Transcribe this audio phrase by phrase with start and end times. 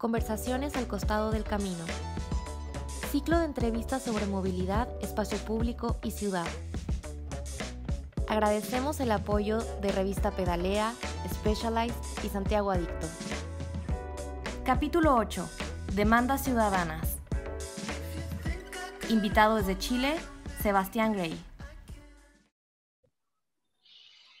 [0.00, 1.84] Conversaciones al costado del camino.
[3.10, 6.46] Ciclo de entrevistas sobre movilidad, espacio público y ciudad.
[8.26, 10.94] Agradecemos el apoyo de Revista Pedalea,
[11.34, 13.06] Specialized y Santiago Adicto.
[14.64, 15.46] Capítulo 8.
[15.92, 17.18] Demandas ciudadanas.
[19.10, 20.16] Invitado desde Chile,
[20.62, 21.38] Sebastián Gray.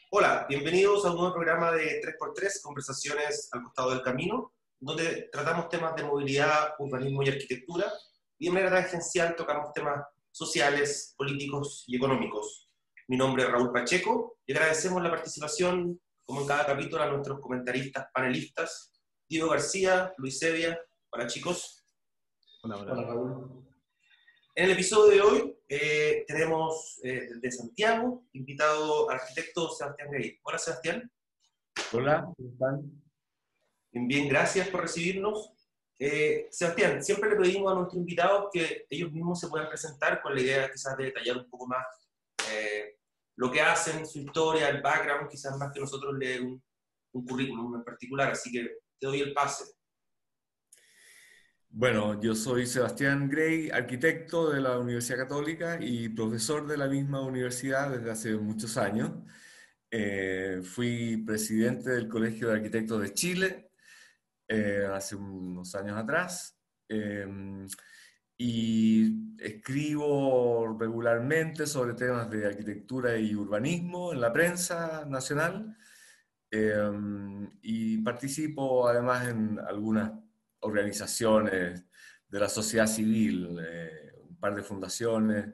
[0.08, 5.68] Hola, bienvenidos a un nuevo programa de 3x3, Conversaciones al costado del camino, donde tratamos
[5.68, 7.92] temas de movilidad, urbanismo y arquitectura,
[8.38, 12.70] y de manera tangencial tocamos temas sociales, políticos y económicos.
[13.08, 17.40] Mi nombre es Raúl Pacheco y agradecemos la participación, como en cada capítulo, a nuestros
[17.40, 18.92] comentaristas, panelistas,
[19.28, 20.80] Diego García, Luis Sevia.
[21.10, 21.84] Hola chicos.
[22.62, 22.92] Hola, hola.
[22.92, 23.66] hola Raúl.
[24.54, 30.38] En el episodio de hoy eh, tenemos eh, desde Santiago invitado al arquitecto Sebastián Gay.
[30.42, 31.12] Hola Sebastián.
[31.92, 33.09] Hola, ¿cómo están?
[33.92, 35.52] Bien, gracias por recibirnos.
[35.98, 40.34] Eh, Sebastián, siempre le pedimos a nuestros invitados que ellos mismos se puedan presentar con
[40.34, 41.84] la idea quizás de detallar un poco más
[43.40, 46.62] lo que hacen, su historia, el background, quizás más que nosotros leer un,
[47.12, 48.32] un currículum en particular.
[48.32, 49.64] Así que te doy el pase.
[51.70, 57.22] Bueno, yo soy Sebastián Gray, arquitecto de la Universidad Católica y profesor de la misma
[57.22, 59.12] universidad desde hace muchos años.
[59.90, 63.69] Eh, fui presidente del Colegio de Arquitectos de Chile
[64.52, 67.68] eh, hace unos años atrás em,
[68.36, 75.76] y escribo regularmente sobre temas de arquitectura y urbanismo en la prensa nacional
[76.50, 80.10] em, y participo además en algunas
[80.62, 81.84] organizaciones
[82.28, 85.46] de la sociedad civil, eh, un par de fundaciones,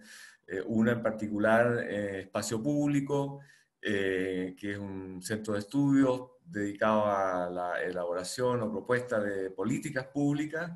[0.46, 3.40] eh, una en particular, eh, Espacio Público,
[3.78, 10.72] que es un centro de estudios dedicado a la elaboración o propuesta de políticas públicas,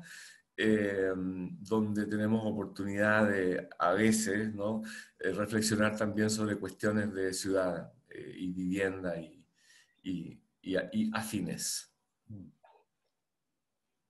[0.57, 4.83] donde tenemos oportunidad de a veces ¿no?
[5.17, 9.43] reflexionar también sobre cuestiones de ciudad y vivienda y,
[10.03, 11.91] y, y afines.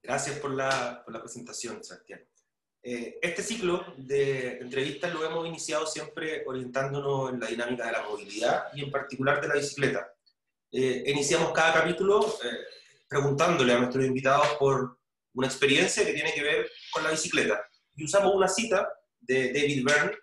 [0.03, 2.21] Gracias por la, por la presentación, Sebastián.
[2.83, 8.01] Eh, este ciclo de entrevistas lo hemos iniciado siempre orientándonos en la dinámica de la
[8.01, 10.11] movilidad y en particular de la bicicleta.
[10.71, 12.57] Eh, iniciamos cada capítulo eh,
[13.07, 14.97] preguntándole a nuestros invitados por
[15.33, 17.63] una experiencia que tiene que ver con la bicicleta.
[17.95, 18.87] Y usamos una cita
[19.19, 20.17] de David Byrne,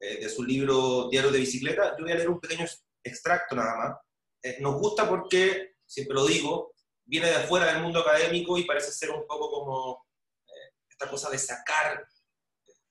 [0.00, 1.96] de su libro Diario de Bicicleta.
[1.96, 2.66] Yo voy a leer un pequeño
[3.02, 4.60] extracto nada más.
[4.60, 6.74] nos gusta porque, siempre lo digo,
[7.06, 10.06] viene de afuera del mundo académico y parece ser un poco como
[10.46, 12.06] eh, esta cosa de sacar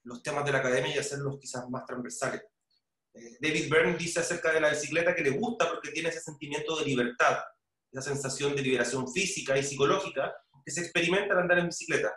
[0.04, 2.42] los temas de la academia y hacerlos quizás más transversales.
[3.14, 6.86] David Byrne dice acerca de la bicicleta que le gusta porque tiene ese sentimiento de
[6.86, 7.38] libertad,
[7.92, 10.34] esa sensación de liberación física y psicológica
[10.66, 12.12] que se experimenta al andar en bicicleta.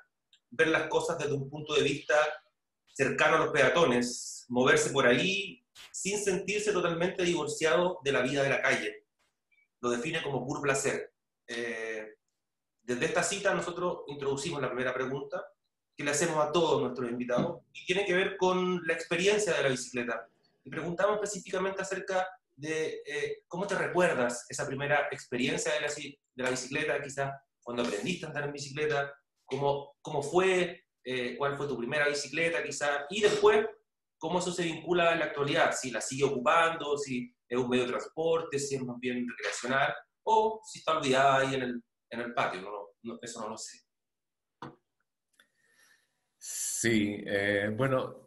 [0.50, 2.14] Ver las cosas desde un punto de vista
[2.94, 5.62] cercano a los peatones, moverse por ahí
[5.92, 9.06] sin sentirse totalmente divorciado de la vida de la calle.
[9.80, 11.12] Lo define como puro placer.
[11.46, 12.14] Eh,
[12.82, 15.44] desde esta cita nosotros introducimos la primera pregunta
[15.94, 19.62] que le hacemos a todos nuestros invitados y tiene que ver con la experiencia de
[19.62, 20.28] la bicicleta.
[20.66, 26.43] Y preguntamos específicamente acerca de eh, cómo te recuerdas esa primera experiencia de la, de
[26.43, 27.32] la, bicicleta, quizás
[27.62, 32.65] cuando aprendiste a andar en bicicleta, cómo, cómo fue, eh, cuál fue tu primera bicicleta
[32.65, 33.65] quizás, y después
[34.19, 37.84] cómo eso se vincula en la actualidad, si la sigue ocupando, si es un medio
[37.84, 39.94] de transporte, si es más bien recreacional,
[40.25, 42.91] o si está olvidada ahí en el, en el patio,
[43.22, 43.78] eso no lo sé.
[46.37, 48.25] Sí, eh, bueno,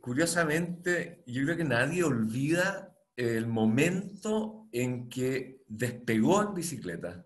[0.00, 7.24] curiosamente, yo creo que nadie olvida el momento en que despegó en bicicleta.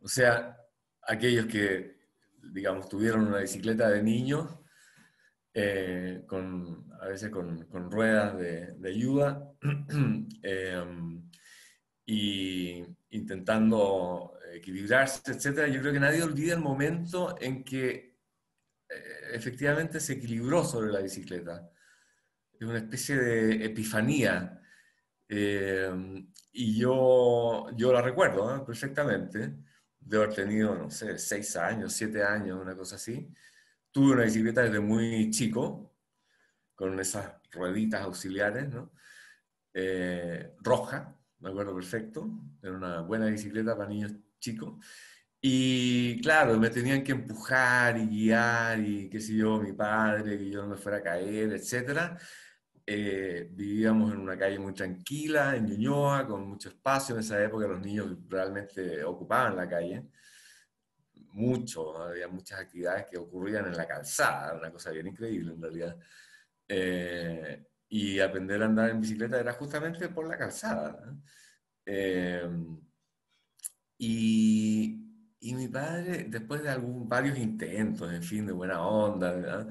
[0.00, 0.56] O sea,
[1.02, 1.98] aquellos que,
[2.52, 4.58] digamos, tuvieron una bicicleta de niños,
[5.54, 9.50] eh, con, a veces con, ruedas de, ayuda,
[10.42, 10.84] eh,
[12.06, 18.07] y intentando equilibrarse, etcétera, yo creo que nadie olvida el momento en que
[19.32, 21.70] efectivamente se equilibró sobre la bicicleta.
[22.52, 24.62] Es una especie de epifanía.
[25.28, 28.62] Eh, y yo, yo la recuerdo ¿eh?
[28.66, 29.56] perfectamente.
[30.00, 33.28] De haber tenido, no sé, seis años, siete años, una cosa así.
[33.90, 35.94] Tuve una bicicleta desde muy chico,
[36.74, 38.92] con esas rueditas auxiliares, ¿no?
[40.60, 42.28] roja, me acuerdo perfecto,
[42.60, 44.74] era una buena bicicleta para niños chicos.
[45.40, 50.50] Y claro, me tenían que empujar y guiar y qué sé yo, mi padre, que
[50.50, 52.18] yo no me fuera a caer, etc.
[52.84, 57.14] Eh, vivíamos en una calle muy tranquila, en Ñuñoa, con mucho espacio.
[57.14, 60.04] En esa época los niños realmente ocupaban la calle.
[61.32, 65.96] mucho, había muchas actividades que ocurrían en la calzada, una cosa bien increíble en realidad.
[66.68, 71.14] Eh, y aprender a andar en bicicleta era justamente por la calzada.
[71.86, 72.48] Eh,
[73.98, 75.07] y,
[75.40, 79.66] y, mi padre, después de algún, varios intentos, en fin, de buena onda,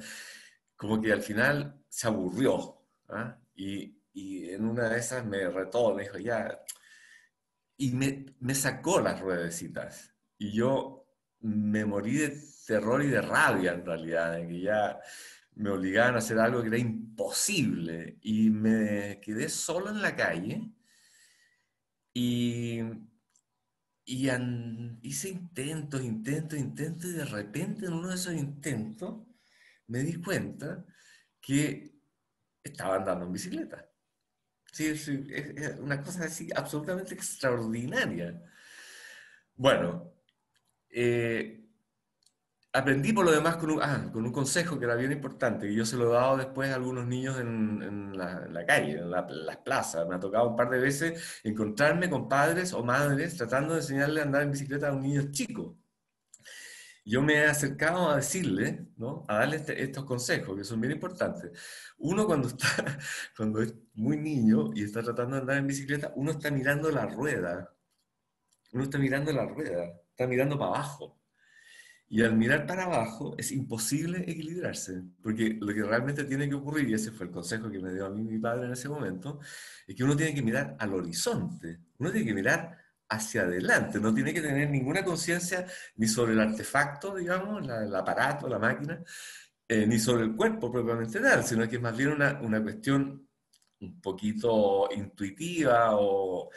[0.75, 2.81] como que al final se aburrió.
[3.09, 3.37] ¿ah?
[3.55, 6.59] Y, y, en una de esas me retó, me dijo, ya,
[7.77, 10.13] y me, me sacó las ruedecitas.
[10.37, 11.07] Y yo
[11.39, 14.99] me morí de terror y de rabia en realidad, de que ya
[15.55, 20.71] me obligaban a hacer algo que era imposible y me quedé solo en la calle
[22.13, 22.81] y,
[24.09, 24.29] y
[25.01, 29.27] hice intentos, intentos, intentos y de repente en uno de esos intentos
[29.87, 30.85] me di cuenta
[31.41, 31.93] que
[32.63, 33.85] estaba andando en bicicleta.
[34.71, 38.41] Sí, sí, es una cosa así absolutamente extraordinaria.
[39.55, 40.13] Bueno,
[40.89, 41.56] eh,
[42.77, 45.75] aprendí por lo demás con un, ah, con un, consejo que era bien importante, y
[45.75, 49.57] yo se lo he dado después a algunos niños en, en, la, calle, en las
[49.57, 50.07] plazas.
[50.07, 54.21] Me ha tocado un par de veces encontrarme con padres o madres tratando de enseñarle
[54.21, 55.77] a andar en bicicleta a un niño chico.
[57.05, 59.23] Yo me he acercado a decirle, ¿no?
[59.29, 61.51] a darle este, estos consejos que son bien importantes.
[61.99, 62.67] Uno cuando, está,
[63.37, 67.05] cuando es muy niño y está tratando de andar en bicicleta, uno está mirando la
[67.05, 67.73] rueda.
[68.73, 71.16] Uno está mirando la rueda, está mirando para abajo.
[72.09, 76.89] Y al mirar para abajo es imposible equilibrarse, porque lo que realmente tiene que ocurrir,
[76.89, 79.39] y ese fue el consejo que me dio a mí mi padre en ese momento,
[79.85, 82.77] es que uno tiene que mirar al horizonte, uno tiene que mirar
[83.09, 85.65] hacia adelante, no tiene que tener ninguna conciencia
[85.95, 89.03] ni sobre el artefacto, digamos, el aparato, la máquina,
[89.67, 93.27] eh, ni sobre el cuerpo propiamente tal, sino que es más bien una, una cuestión
[93.79, 96.49] un poquito intuitiva o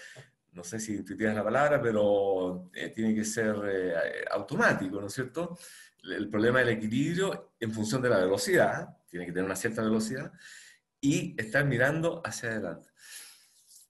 [0.53, 5.07] no sé si intuitiva es la palabra, pero eh, tiene que ser eh, automático, ¿no
[5.07, 5.59] es cierto?
[6.03, 10.33] El problema del equilibrio en función de la velocidad, tiene que tener una cierta velocidad,
[11.01, 12.89] y estar mirando hacia adelante.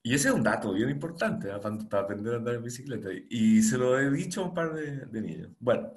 [0.02, 1.60] Y ese es un dato bien importante ¿ah?
[1.60, 3.10] para, aprender a andar en bicicleta.
[3.28, 5.50] Y se lo he dicho a un par de, niños.
[5.58, 5.92] Bueno,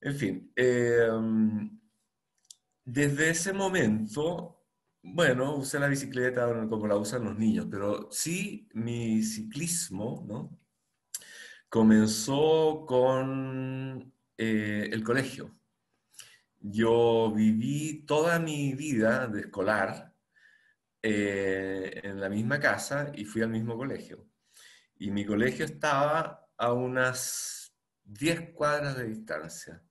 [0.00, 0.52] en fin.
[0.56, 1.08] Eh,
[2.84, 4.55] desde ese momento
[5.14, 10.58] bueno, usé la bicicleta como la usan los niños, pero sí mi ciclismo, ¿no?
[11.68, 15.56] Comenzó con eh, el colegio.
[16.60, 20.14] Yo viví toda mi vida de escolar
[21.02, 24.26] eh, en la misma casa y fui al mismo colegio.
[24.98, 27.72] Y mi colegio estaba a unas
[28.04, 29.82] 10 cuadras de distancia.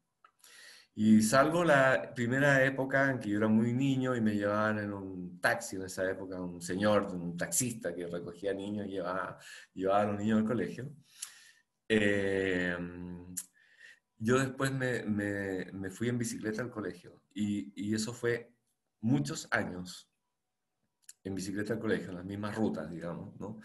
[0.97, 4.93] Y salvo la primera época en que yo era muy niño y me llevaban en
[4.93, 9.37] un taxi en esa época, un señor, un taxista que recogía niños y llevaba,
[9.73, 10.89] llevaba a los niños al colegio.
[11.89, 12.77] Eh,
[14.17, 18.53] yo después me, me, me, fui en bicicleta al colegio y, y, eso fue
[19.01, 20.09] muchos años
[21.23, 23.59] en bicicleta al colegio, en las mismas rutas, digamos, ¿no?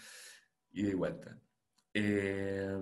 [0.72, 1.40] Y de vuelta.
[1.94, 2.76] Eh,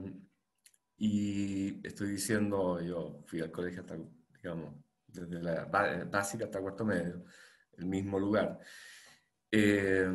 [0.97, 3.99] y estoy diciendo, yo fui al colegio hasta
[4.43, 4.75] digamos,
[5.07, 7.25] desde la básica hasta cuarto medio,
[7.77, 8.59] el mismo lugar.
[9.51, 10.11] Eh,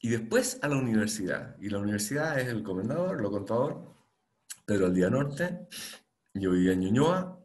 [0.00, 1.56] y después a la universidad.
[1.60, 3.94] Y la universidad es el comendador, lo contador,
[4.64, 5.68] pero al día norte,
[6.34, 7.38] yo vivía en Ñuñoa,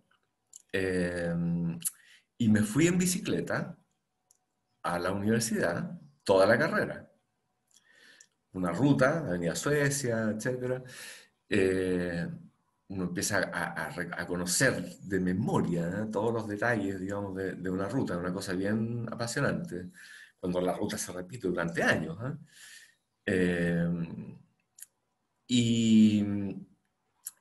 [0.74, 1.36] eh,
[2.37, 3.78] y me fui en bicicleta
[4.83, 7.11] a la universidad toda la carrera.
[8.54, 10.83] Una ruta, Avenida Suecia, etc
[12.89, 16.06] uno empieza a, a, conocer de memoria ¿eh?
[16.11, 19.89] todos los detalles, digamos, de, de, una ruta, una cosa bien apasionante,
[20.39, 22.17] cuando la ruta se repite durante años.
[22.23, 22.37] ¿eh?
[23.25, 23.89] Eh,
[25.47, 26.25] y,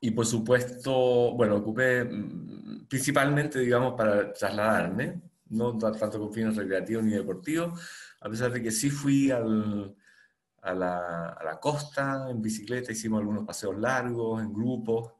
[0.00, 7.04] y, por supuesto, bueno, ocupé mm, principalmente, digamos, para trasladarme, no tanto con fines recreativos
[7.04, 7.80] ni deportivos,
[8.20, 9.94] a pesar de que sí fui al,
[10.62, 15.15] a, la, a la costa en bicicleta, hicimos algunos paseos largos en grupos,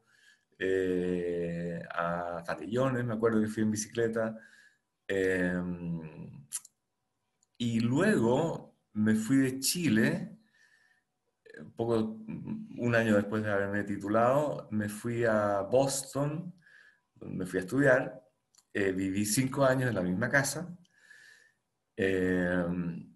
[0.59, 4.37] eh, a Fatillones, me acuerdo que fui en bicicleta.
[5.07, 6.47] Em,
[7.57, 10.37] y luego me fui de Chile,
[11.59, 16.53] un, poco, un año después de haberme titulado, me fui a Boston,
[17.15, 18.23] donde fui a estudiar.
[18.73, 20.77] Eh, viví cinco años en la misma casa.
[21.95, 23.15] Em,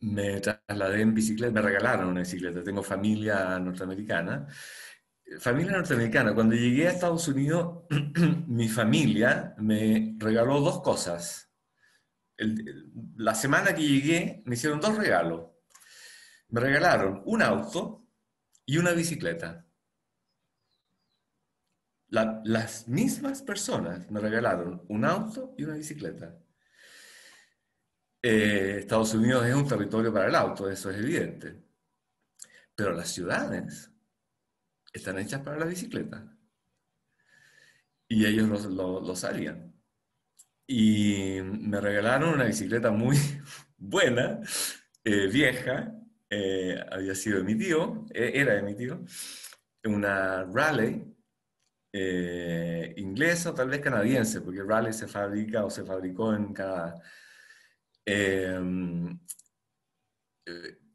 [0.00, 4.46] me trasladé en bicicleta, me regalaron una bicicleta, tengo familia norteamericana
[5.40, 6.34] familia norteamericana.
[6.34, 7.84] Cuando llegué a Estados Unidos,
[8.46, 11.50] mi familia me regaló dos cosas.
[13.16, 15.50] la semana que llegué me hicieron dos regalos.
[16.48, 18.06] Me regalaron un auto
[18.66, 19.66] y una bicicleta.
[22.08, 26.38] las mismas personas me regalaron un auto y una bicicleta.
[28.22, 31.62] Eh, Estados Unidos es un territorio para el auto, eso es evidente.
[32.74, 33.93] Pero las ciudades
[34.94, 36.24] están hechas para la bicicleta.
[38.08, 39.74] Y ellos lo, lo, sabían.
[40.66, 43.16] Y me regalaron una bicicleta muy
[43.76, 44.40] buena,
[45.02, 45.92] eh, vieja,
[46.30, 49.04] eh, había sido de mi tío, e, era de mi tío,
[49.84, 51.10] una Raleigh
[52.96, 57.00] inglesa o tal vez canadiense, porque Raleigh se fabrica o se fabricó en Canadá.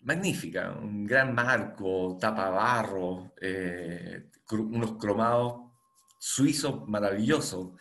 [0.02, 5.70] Magnífica, un gran marco, tapabarro, eh, unos cromados
[6.18, 7.72] suizos maravillosos,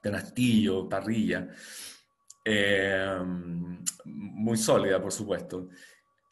[0.00, 1.48] canastillo, parrilla,
[2.44, 5.68] em, muy sólida, por supuesto.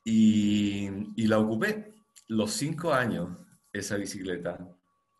[0.04, 1.94] Y, y, la ocupé
[2.28, 3.28] los cinco años,
[3.72, 4.58] esa bicicleta,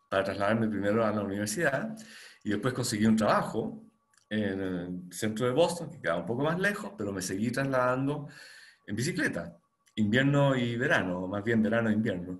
[0.09, 1.95] para trasladarme primero a la universidad
[2.43, 3.83] y después conseguí un trabajo
[4.29, 8.27] en el centro de Boston, que queda un poco más lejos, pero me seguí trasladando
[8.87, 9.59] en bicicleta,
[9.95, 12.39] invierno y verano, más bien verano e invierno.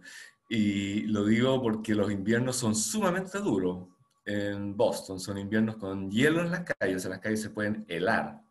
[0.49, 3.89] Y lo digo porque los inviernos son sumamente duros
[4.25, 8.41] en Boston, son inviernos con hielo en las calles, en las calles se pueden helar.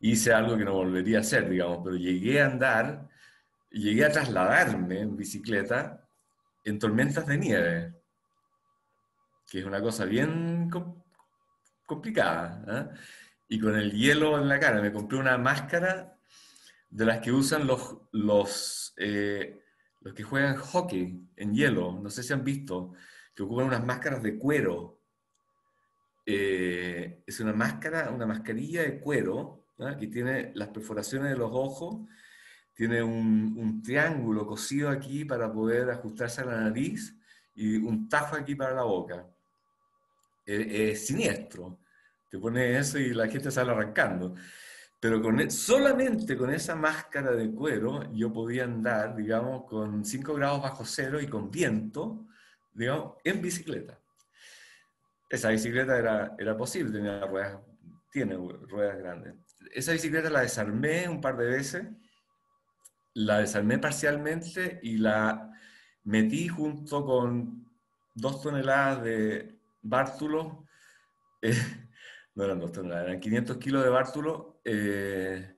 [0.00, 3.08] Hice algo que no volvería a hacer, digamos, pero llegué a andar,
[3.70, 6.04] llegué a trasladarme en bicicleta
[6.64, 7.94] en tormentas de nieve,
[9.48, 10.70] que es una cosa bien
[11.86, 12.64] complicada.
[12.66, 12.88] ¿ah?
[13.48, 16.19] Y con el hielo en la cara, me compré una máscara
[16.90, 19.62] de las que usan los, los, eh,
[20.00, 21.98] los que juegan hockey en hielo.
[22.02, 22.92] No sé si han visto,
[23.34, 25.00] que ocupan unas máscaras de cuero.
[26.26, 29.96] Eh, es una máscara, una mascarilla de cuero ¿ah?
[29.98, 32.06] que tiene las perforaciones de los ojos,
[32.74, 37.16] tiene un, un, triángulo cosido aquí para poder ajustarse a la nariz
[37.54, 39.26] y un tajo aquí para la boca.
[40.46, 41.78] Es, siniestro.
[42.28, 44.34] Te pones eso y la gente sale arrancando.
[45.00, 50.34] Pero con, e, solamente con esa máscara de cuero yo podía andar, digamos, con 5
[50.34, 52.26] grados bajo cero y con viento,
[52.72, 53.98] digamos, en bicicleta.
[55.30, 57.58] Esa bicicleta era, era posible, tenía ruedas,
[58.10, 59.34] tiene ruedas grandes.
[59.72, 61.86] Esa bicicleta la desarmé un par de veces,
[63.14, 65.50] la desarmé parcialmente y la
[66.04, 67.66] metí junto con
[68.14, 70.66] dos toneladas de bártulo
[71.42, 71.54] eh,
[72.34, 75.56] no eran dos toneladas, eran 500 kilos de bártulo eh,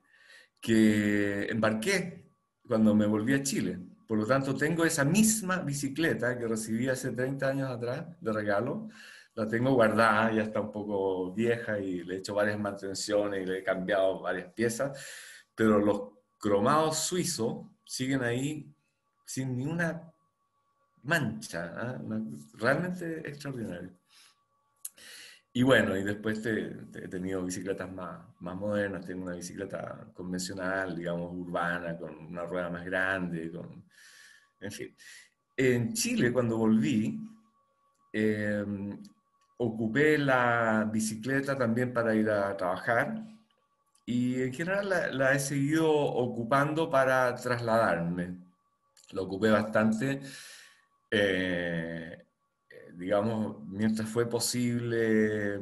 [0.59, 2.31] que embarqué
[2.67, 3.79] cuando me volví a Chile.
[4.07, 8.89] Por lo tanto, tengo esa misma bicicleta que recibí hace 30 años atrás de regalo.
[9.35, 13.45] La tengo guardada, ya está un poco vieja y le he hecho varias mantenciones y
[13.45, 14.99] le he cambiado varias piezas,
[15.55, 18.71] pero los cromados suizos siguen ahí
[19.25, 20.13] sin ni una
[21.03, 21.73] mancha.
[21.75, 22.01] ¿ah?
[22.53, 23.91] Realmente extraordinario.
[25.55, 31.31] Y bueno, y después he tenido bicicletas más, más modernas, tengo una bicicleta convencional, digamos,
[31.31, 33.85] urbana, con una rueda más grande, con,
[34.59, 34.95] en fin.
[35.55, 37.19] En Chile, cuando volví,
[38.11, 38.99] em,
[39.57, 43.23] ocupé la bicicleta también para ir a trabajar
[44.05, 48.37] y en general la, la he seguido ocupando para trasladarme.
[49.11, 50.21] Lo ocupé bastante.
[51.11, 52.22] Eh,
[52.95, 55.59] digamos, mientras fue posible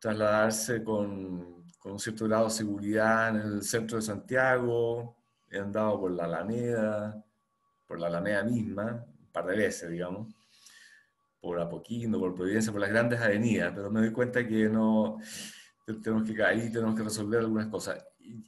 [0.00, 5.16] trasladarse con, con, un cierto grado de seguridad en el centro de Santiago,
[5.50, 7.24] he andado por la Alameda,
[7.86, 10.34] por la Alameda misma, un par de veces, digamos,
[11.40, 15.18] por Apoquindo, por Providencia, por las grandes avenidas, pero me doy cuenta que no,
[16.02, 18.04] tenemos que ahí tenemos que resolver algunas cosas.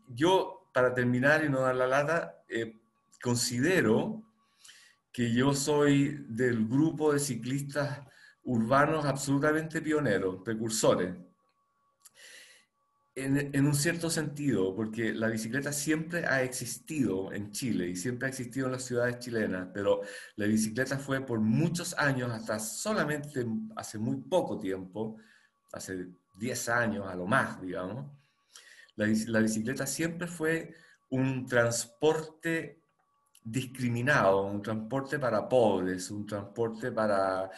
[0.09, 2.80] Yo, para terminar y no dar la lata, eh,
[3.21, 4.23] considero
[5.14, 8.00] que yo soy del grupo de ciclistas
[8.42, 11.14] urbanos absolutamente pioneros, precursores.
[13.14, 18.28] En, un cierto sentido, porque la bicicleta siempre ha existido en Chile y siempre ha
[18.30, 20.00] existido en las ciudades chilenas, pero
[20.35, 25.16] la bicicleta fue por muchos años, hasta solamente hace muy poco tiempo,
[25.73, 26.09] hace
[26.40, 28.11] 10 años a lo más, digamos,
[28.97, 30.75] la, la bicicleta siempre fue
[31.09, 32.84] un transporte
[33.45, 37.51] discriminado, un transporte para pobres, un transporte para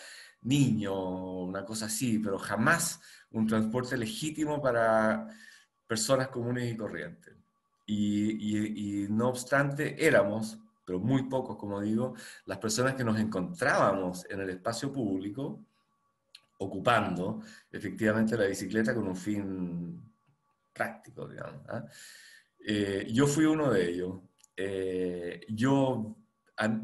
[0.43, 3.01] niños, una cosa así, pero jamás
[3.31, 5.29] un transporte legítimo para
[5.87, 7.35] personas comunes y corrientes.
[7.87, 12.15] Y, no obstante, éramos, pero muy pocos, como digo,
[12.47, 15.65] las personas que nos encontrábamos en el espacio público
[16.59, 20.03] ocupando efectivamente la bicicleta con un fin
[20.73, 21.63] práctico, digamos.
[21.69, 21.85] ¿ah?
[22.59, 24.21] Eh, yo fui uno de ellos.
[24.57, 26.17] Eh, yo,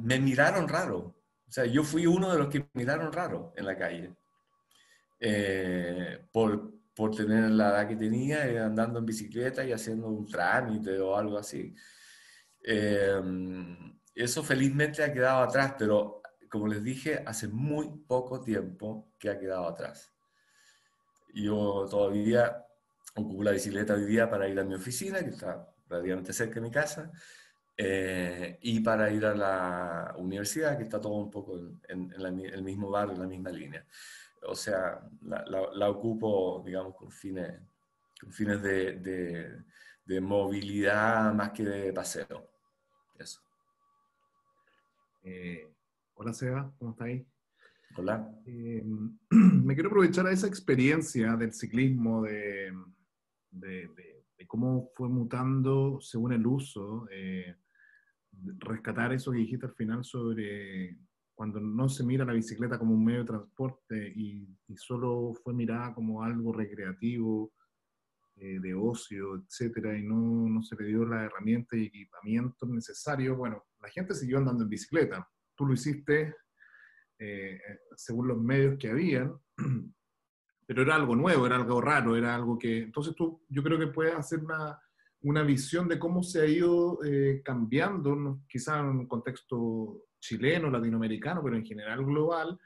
[0.02, 1.16] me miraron raro.
[1.48, 4.14] sea, yo fui uno de los que miraron raro en la calle.
[5.20, 10.26] Eh, por, por, tener la edad que tenía, eh, andando en bicicleta y haciendo un
[10.26, 11.74] trámite o algo así.
[12.64, 13.20] Eh,
[14.14, 19.38] eso felizmente ha quedado atrás, pero como les dije, hace muy poco tiempo que ha
[19.38, 20.12] quedado atrás.
[21.34, 22.66] Yo todavía
[23.14, 26.60] ocupo la bicicleta hoy día para ir a mi oficina, que está relativamente cerca de
[26.60, 27.10] mi casa,
[27.76, 32.90] eh, y para ir a la universidad, que está todo un poco en, el mismo
[32.90, 33.84] barrio, en la misma línea.
[34.44, 37.60] O sea, la, ocupo, digamos, con fines,
[38.20, 39.64] con fines de,
[40.04, 42.50] de, movilidad más que de paseo.
[43.18, 43.40] Eso.
[45.22, 45.72] Eh,
[46.14, 47.26] hola Seba, ¿cómo está ahí?
[47.96, 48.28] Hola.
[48.46, 48.82] Eh,
[49.30, 52.72] me quiero aprovechar a esa experiencia del ciclismo, de,
[53.50, 53.90] de,
[54.46, 57.56] cómo fue mutando según el uso, eh,
[58.58, 60.98] rescatar eso que dijiste al final sobre
[61.34, 65.94] cuando no se mira la bicicleta como un medio de transporte y, solo fue mirada
[65.94, 67.52] como algo recreativo,
[68.36, 73.36] eh, de ocio, etcétera, y no, no se le dio la herramienta y equipamiento necesario,
[73.36, 75.28] bueno, la gente siguió andando en bicicleta.
[75.54, 76.34] Tú lo hiciste
[77.18, 77.60] eh,
[77.94, 79.32] según los medios que habían,
[80.66, 82.78] pero era algo nuevo, era algo raro, era algo que...
[82.78, 84.81] Entonces tú, yo creo que puedes hacer una,
[85.22, 91.42] una visión de cómo se ha ido eh, cambiando, quizá en un contexto chileno, latinoamericano,
[91.42, 92.58] pero en general global,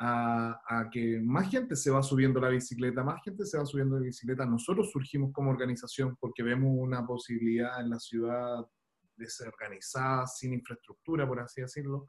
[0.00, 3.96] a, a, que más gente se va subiendo la bicicleta, más gente se va subiendo
[3.96, 4.46] la bicicleta.
[4.46, 8.64] Nosotros surgimos como organización porque vemos una posibilidad en la ciudad
[9.16, 12.06] desorganizada, sin infraestructura, por así decirlo,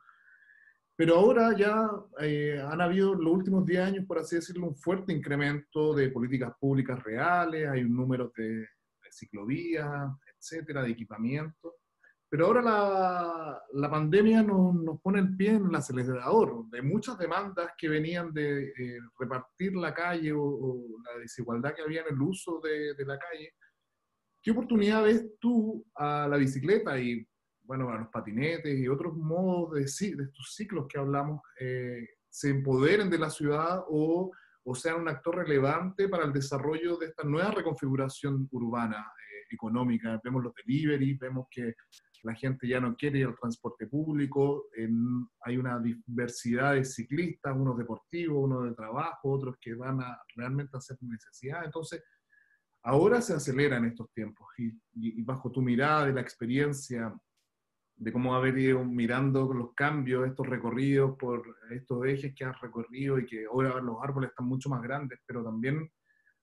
[1.00, 5.14] pero ahora ya eh, han habido los últimos 10 años, por así decirlo, un fuerte
[5.14, 8.68] incremento de políticas públicas reales, hay un número de,
[9.12, 11.76] ciclovías, etcétera, de equipamiento.
[12.30, 17.18] Pero ahora la, la pandemia nos, nos, pone el pie en el acelerador de muchas
[17.18, 22.22] demandas que venían de eh, repartir la calle o, la desigualdad que había en el
[22.22, 23.54] uso de, de la calle.
[24.44, 27.28] ¿Qué oportunidad ves tú a la bicicleta y
[27.70, 32.50] bueno, a los patinetes y otros modos de, de estos ciclos que hablamos, eh, se
[32.50, 34.32] empoderen de la ciudad o,
[34.70, 40.20] o, sean un actor relevante para el desarrollo de esta nueva reconfiguración urbana, eh, económica.
[40.24, 41.74] Vemos los delivery, vemos que
[42.24, 44.66] la gente ya no quiere ir al transporte público,
[45.42, 50.78] hay una diversidad de ciclistas, unos deportivos, unos de trabajo, otros que van a realmente
[50.78, 51.64] hacer necesidad.
[51.64, 52.04] Entonces,
[52.84, 57.14] ahora se aceleran estos tiempos y, y, bajo tu mirada de la experiencia
[58.00, 63.20] de cómo haber ido mirando los cambios, estos recorridos por estos ejes que has recorrido
[63.20, 65.92] y que ahora los árboles están mucho más grandes, pero también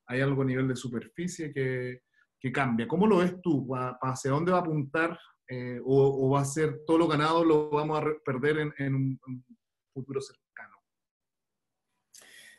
[0.06, 2.02] hay algo a nivel de superficie que,
[2.38, 2.86] que cambia.
[2.86, 3.66] ¿Cómo lo ves tú?
[3.74, 5.18] ¿Hacia dónde va a apuntar?
[5.48, 9.20] Eh, o, va a ser todo lo ganado lo vamos a perder en, en un
[9.94, 10.45] futuro cercano?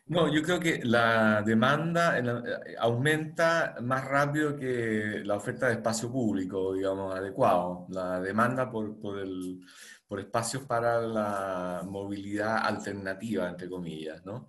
[0.10, 6.10] No, yo creo que la demanda eh, aumenta más rápido que la oferta de espacio
[6.10, 7.86] público, digamos, adecuado.
[7.90, 14.48] La demanda por, por, espacios para la movilidad alternativa, entre comillas, ¿no?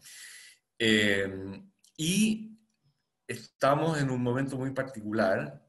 [0.79, 1.61] Eh,
[1.97, 2.57] y
[3.27, 5.61] estamos en un momento muy particular,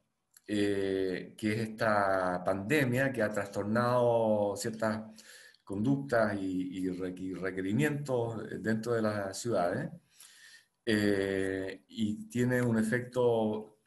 [0.46, 5.00] eh, que es esta pandemia que ha trastornado ciertas
[5.70, 9.88] conductas y, requerimientos dentro de las ciudades
[10.84, 13.78] eh, y tiene un efecto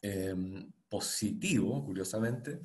[0.00, 2.60] em, positivo, curiosamente,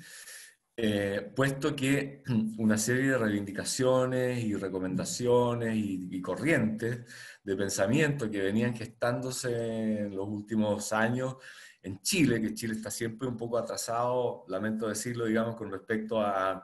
[0.78, 2.24] eh, puesto que
[2.60, 7.02] una serie de reivindicaciones y recomendaciones y, corrientes
[7.44, 11.36] de pensamiento que venían gestándose en los últimos años
[11.82, 16.64] en Chile, que Chile está siempre un poco atrasado, lamento decirlo, digamos, con respecto a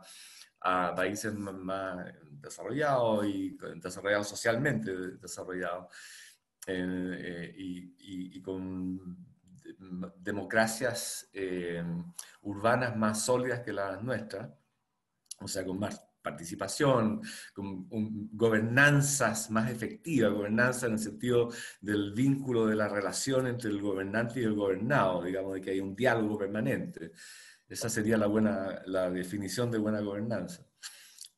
[0.67, 5.87] a países más desarrollados y desarrollados socialmente desarrollados
[6.67, 9.17] eh, y, con
[10.17, 11.83] democracias eh,
[12.41, 14.49] urbanas más sólidas que las nuestras,
[15.39, 17.21] o sea, con más participación,
[17.53, 17.87] con
[18.33, 21.49] gobernanzas más efectivas, gobernanza en el sentido
[21.79, 25.79] del vínculo de la relación entre el gobernante y el gobernado, digamos, de que hay
[25.79, 27.11] un diálogo permanente.
[27.67, 30.65] Esa sería la, buena, la definición de buena gobernanza.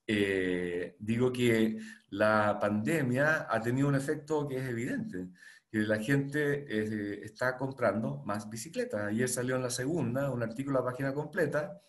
[0.06, 1.78] Eh, digo que
[2.10, 5.30] la pandemia ha tenido un efecto que es evidente,
[5.72, 9.02] que la gente eh, está comprando más bicicletas.
[9.02, 11.82] Ayer salió en la segunda un artículo a página completa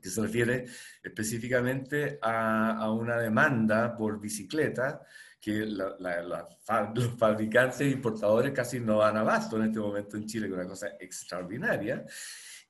[0.00, 0.66] que se refiere
[1.02, 5.02] específicamente a, una demanda por bicicleta
[5.40, 10.54] que los fabricantes e importadores casi no dan abasto en este momento en Chile, que
[10.54, 12.04] es una cosa extraordinaria.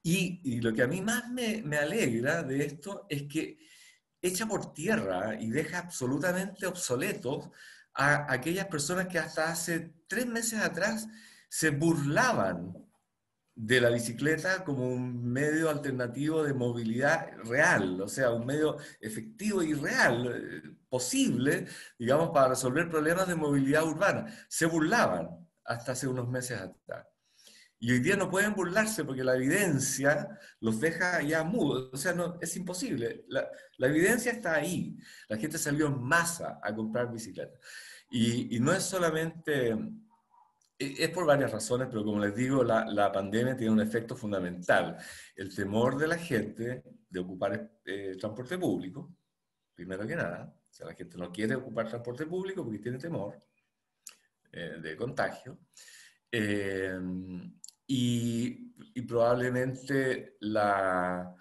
[0.03, 3.59] Y, lo que a mí más me, alegra de esto es que
[4.23, 7.51] echa por tierra y deja absolutamente obsoletos
[7.95, 11.09] a aquellas personas que hasta hace tres meses atrás
[11.49, 12.75] se burlaban
[13.55, 19.63] de la bicicleta como un medio alternativo de movilidad real, o sea, un medio efectivo
[19.65, 21.67] y real, eh, posible,
[21.99, 24.33] digamos, para resolver problemas de movilidad urbana.
[24.49, 27.07] Se burlaban hasta hace unos meses atrás.
[27.81, 30.29] Y hoy día no pueden burlarse porque la evidencia
[30.61, 31.91] los deja ya mudos.
[31.93, 33.25] O sea, no, es imposible.
[33.29, 34.97] La, la evidencia está ahí.
[35.29, 37.61] La gente salió en masa a comprar bicicletas.
[38.11, 42.85] Y, y, no es solamente, e, es por varias razones, pero como les digo, la,
[42.87, 44.97] la, pandemia tiene un efecto fundamental.
[45.37, 49.15] El temor de la gente de ocupar eh, transporte público,
[49.75, 50.53] primero que nada.
[50.71, 53.39] O sea, la gente no quiere ocupar transporte público porque tiene temor
[54.53, 55.59] eh, de contagio.
[56.31, 56.99] Eh,
[57.89, 58.67] y,
[59.07, 61.35] probablemente la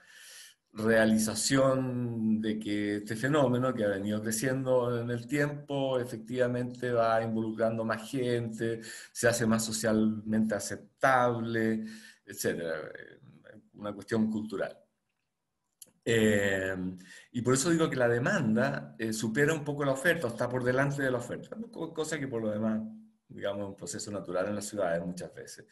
[0.71, 7.83] realización de que este fenómeno que ha venido creciendo en el tiempo efectivamente va involucrando
[7.83, 8.81] más gente,
[9.11, 11.83] se hace más socialmente aceptable,
[12.25, 12.63] etc.
[13.73, 14.77] Una cuestión cultural.
[16.05, 16.75] Eh,
[17.31, 20.63] y por eso digo que la demanda eh, supera un poco la oferta, está por
[20.63, 22.81] delante de la oferta, cosa que por lo demás,
[23.27, 25.65] digamos, es un proceso natural en las ciudades muchas veces.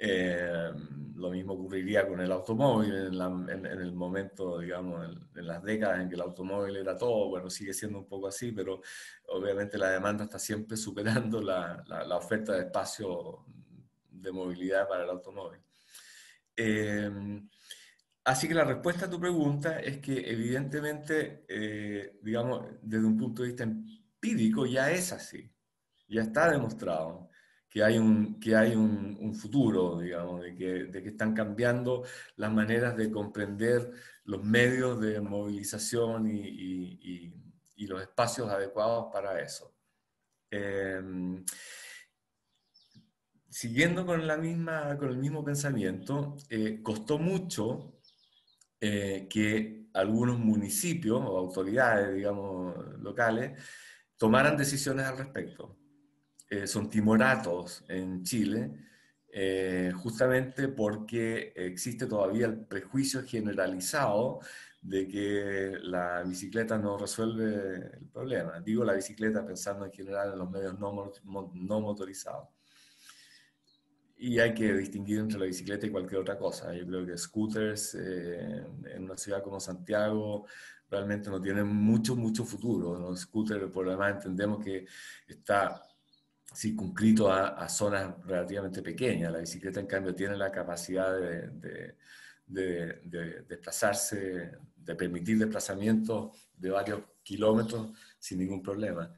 [0.00, 0.70] Eh,
[1.16, 6.14] lo mismo ocurriría con el automóvil en, el momento, digamos, en, las décadas en que
[6.14, 8.80] el automóvil era todo, bueno, sigue siendo un poco así, pero
[9.26, 13.44] obviamente la demanda está siempre superando la, la, oferta de espacio
[14.08, 15.60] de movilidad para el automóvil.
[16.56, 17.10] Eh,
[18.24, 23.42] así que la respuesta a tu pregunta es que evidentemente, eh, digamos, desde un punto
[23.42, 25.50] de vista empírico ya es así,
[26.08, 27.27] ya está demostrado
[27.68, 32.02] que hay un, que hay un, futuro, digamos, de que, de que, están cambiando
[32.36, 33.92] las maneras de comprender
[34.24, 37.34] los medios de movilización y,
[37.76, 39.74] y, los espacios adecuados para eso.
[40.50, 41.44] Em,
[43.48, 48.00] siguiendo con, la misma, con el mismo pensamiento, eh, costó mucho
[48.80, 53.60] eh, que algunos municipios o autoridades, digamos, locales,
[54.16, 55.78] tomaran decisiones al respecto.
[56.50, 58.70] Eh, son timoratos en Chile,
[59.30, 64.40] eh, justamente porque existe todavía el prejuicio generalizado
[64.80, 68.60] de que la bicicleta no resuelve el problema.
[68.60, 72.48] Digo la bicicleta pensando en general en los medios no, no motorizados.
[74.16, 76.74] Y hay que distinguir entre la bicicleta y cualquier otra cosa.
[76.74, 80.46] Yo creo que scooters eh, en una ciudad como Santiago
[80.90, 82.98] realmente no tienen mucho, mucho futuro.
[82.98, 84.86] Los scooters, por lo demás, entendemos que
[85.28, 85.82] está
[86.54, 89.32] circunscrito a, a, zonas relativamente pequeñas.
[89.32, 91.50] La bicicleta, en cambio, tiene la capacidad de,
[92.46, 99.14] de, de, desplazarse, de permitir desplazamientos de varios kilómetros sin ningún problema.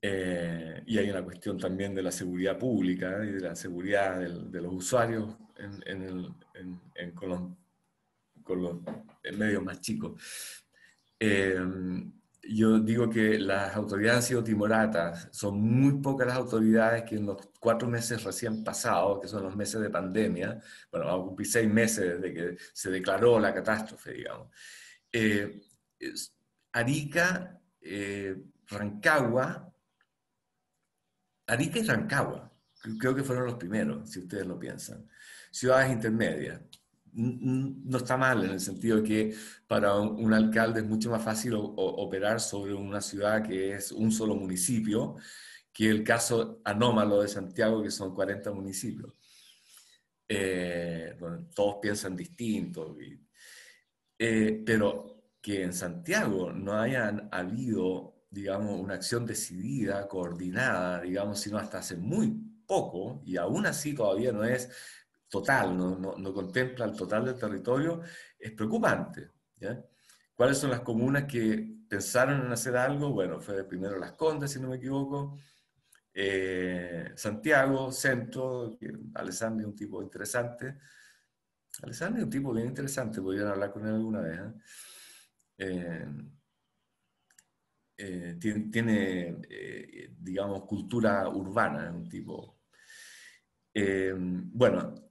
[0.00, 4.60] Eh, y hay una cuestión también de la seguridad pública y de la seguridad de
[4.60, 6.28] los usuarios en, el,
[6.94, 7.52] en, con,
[8.62, 8.80] los,
[9.36, 10.20] medios más chicos.
[11.18, 11.60] Eh,
[12.42, 15.28] yo digo que las autoridades han sido timoratas.
[15.30, 19.56] Son muy pocas las autoridades que en los cuatro meses recién pasados, que son los
[19.56, 24.12] meses de pandemia, bueno, vamos a cumplir seis meses desde que se declaró la catástrofe,
[24.12, 24.48] digamos.
[25.12, 25.62] Eh,
[26.72, 29.72] Arica, eh, Rancagua,
[31.46, 32.52] Arica y Rancagua,
[32.98, 35.08] creo que fueron los primeros, si ustedes lo piensan.
[35.50, 36.60] Ciudades intermedias
[37.12, 39.34] no está mal en el sentido de que
[39.66, 44.34] para un, alcalde es mucho más fácil operar sobre una ciudad que es un solo
[44.34, 45.16] municipio
[45.72, 49.14] que el caso anómalo de Santiago, que son 40 municipios.
[50.28, 51.16] Eh,
[51.54, 52.96] todos piensan distinto,
[54.18, 61.58] eh, pero que en Santiago no hayan habido, digamos, una acción decidida, coordinada, digamos, sino
[61.58, 62.30] hasta hace muy
[62.66, 64.70] poco, y aún así todavía no es
[65.32, 68.02] total, no, no, contempla el total del territorio,
[68.38, 69.30] es preocupante.
[70.34, 73.10] ¿Cuáles son las comunas que pensaron en hacer algo?
[73.12, 75.38] Bueno, fue primero Las Condes, si no me equivoco,
[76.12, 78.76] eh, Santiago, Centro,
[79.14, 80.76] Alessandro es un tipo interesante.
[81.82, 84.40] Alessandro es un tipo bien interesante, podrían hablar con él alguna vez.
[85.56, 86.04] ¿eh?
[87.96, 89.38] Eh, tiene, tiene
[90.18, 92.58] digamos, cultura urbana, un tipo...
[93.72, 95.01] bueno,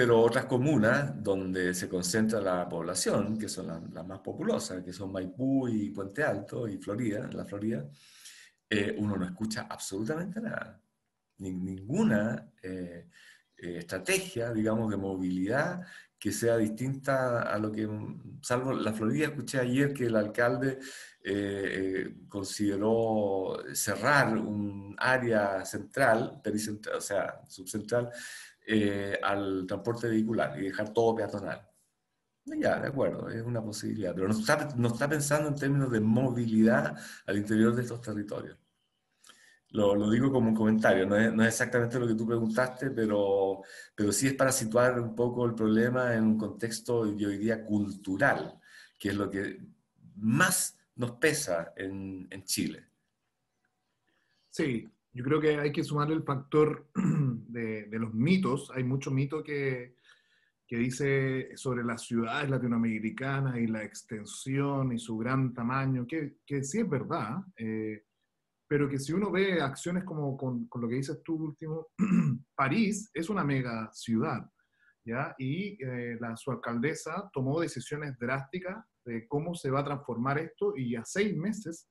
[0.00, 5.12] pero otras comunas donde se concentra la población, que son las, más populosas, que son
[5.12, 7.86] Maipú y Puente Alto y Florida, la Florida,
[8.70, 10.80] eh, uno no escucha absolutamente nada.
[11.36, 13.10] ninguna, eh,
[13.54, 15.86] estrategia, digamos, de movilidad
[16.18, 17.86] que sea distinta a lo que,
[18.40, 20.78] salvo la Florida, escuché ayer que el alcalde
[22.26, 26.40] consideró cerrar un área central,
[26.96, 28.10] o sea, subcentral,
[29.22, 31.70] al transporte vehicular y dejar todo peatonal.
[32.44, 36.00] Ya, de acuerdo, es una posibilidad, pero no está, no está pensando en términos de
[36.00, 38.58] movilidad al interior de estos territorios.
[39.68, 42.90] Lo, lo digo como un comentario, no es, no es, exactamente lo que tú preguntaste,
[42.90, 43.62] pero,
[43.94, 48.58] pero sí es para situar un poco el problema en un contexto, yo diría, cultural,
[48.98, 49.60] que es lo que
[50.16, 52.88] más nos pesa en, en Chile.
[54.48, 58.70] Sí, yo creo que hay que sumar el factor de, de los mitos.
[58.74, 59.96] Hay mucho mito que,
[60.70, 66.62] que dice sobre las ciudades latinoamericanas y la extensión y su gran tamaño, que, que
[66.62, 68.04] sí es verdad, eh,
[68.68, 71.88] pero que si uno ve acciones como con, con, lo que dices tú último,
[72.54, 74.48] París es una mega ciudad,
[75.04, 75.34] ¿ya?
[75.38, 80.74] Y eh, la, su alcaldesa tomó decisiones drásticas de cómo se va a transformar esto
[80.76, 81.90] y a seis meses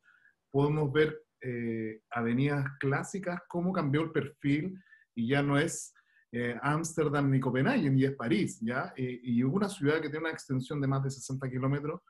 [0.50, 4.78] podemos ver eh, avenidas clásicas, cómo cambió el perfil
[5.16, 5.94] y ya no es
[6.32, 8.94] eh, Ámsterdam ni Copenhague, ni es París, ¿ya?
[8.96, 12.02] Y, una ciudad que tiene una extensión de más de 60 kilómetros,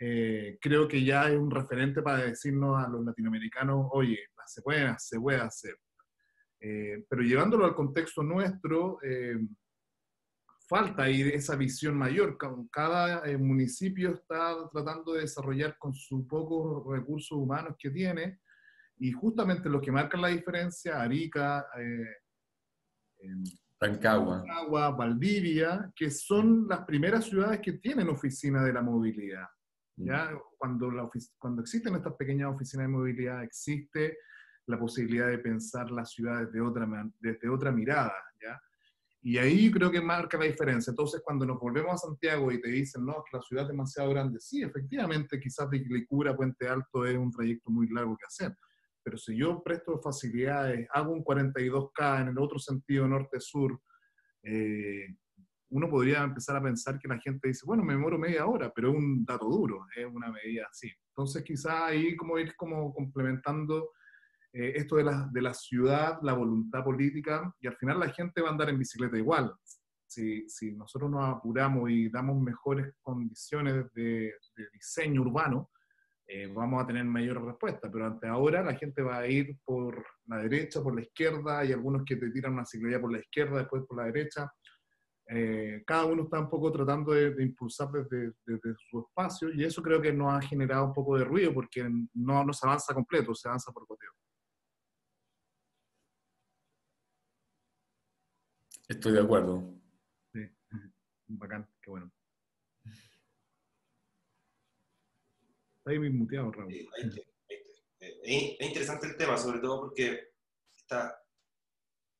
[0.00, 4.94] eh, creo que ya es un referente para decirnos a los latinoamericanos, oye, se puede,
[4.98, 5.76] se puede hacer.
[6.60, 8.98] Eh, pero llevándolo al contexto nuestro,
[10.66, 12.38] falta ahí esa visión mayor.
[12.70, 18.40] Cada municipio está tratando de desarrollar con sus pocos recursos humanos que tiene,
[19.00, 21.66] y justamente lo que marca la diferencia, Arica,
[23.80, 24.38] Rancagua.
[24.38, 29.46] Rancagua, Valdivia, que son las primeras ciudades que tienen oficina de la movilidad.
[29.96, 30.30] ¿ya?
[30.30, 30.38] Mm.
[30.56, 31.08] Cuando, la
[31.38, 34.18] cuando existen estas pequeñas oficinas de movilidad, existe
[34.66, 36.88] la posibilidad de pensar las ciudades de otra,
[37.20, 38.14] desde otra mirada.
[38.42, 38.60] ¿ya?
[39.22, 40.90] Y ahí creo que marca la diferencia.
[40.90, 44.40] Entonces, cuando nos volvemos a Santiago y te dicen, no, la ciudad es demasiado grande,
[44.40, 48.56] sí, efectivamente, quizás de Quilicura a Puente Alto es un trayecto muy largo que hacer
[49.08, 53.80] pero si yo presto facilidades, hago un 42K en el otro sentido norte-sur,
[54.42, 55.16] eh,
[55.70, 58.90] uno podría empezar a pensar que la gente dice, bueno, me demoro media hora, pero
[58.90, 60.92] es un dato duro, es una medida así.
[61.08, 63.92] Entonces quizá ahí como ir como complementando
[64.52, 68.42] eh, esto de la, de la ciudad, la voluntad política, y al final la gente
[68.42, 69.54] va a andar en bicicleta igual.
[70.06, 75.70] Si, si nosotros nos apuramos y damos mejores condiciones de, de diseño urbano,
[76.30, 80.04] eh, vamos a tener mayor respuesta, pero ante ahora la gente va a ir por
[80.26, 83.60] la derecha, por la izquierda, hay algunos que te tiran una ciclovía por la izquierda,
[83.60, 84.52] después por la derecha.
[85.26, 89.82] Eh, cada uno está un poco tratando de, impulsar desde, desde, su espacio y eso
[89.82, 93.34] creo que nos ha generado un poco de ruido porque no, no se avanza completo,
[93.34, 94.10] se avanza por goteo.
[98.86, 99.74] Estoy de acuerdo.
[100.34, 100.40] Sí,
[101.28, 102.12] bacán, qué bueno.
[105.88, 106.72] Ahí me muteado, Raúl.
[107.98, 110.32] es interesante el tema, sobre todo porque
[110.76, 111.20] está,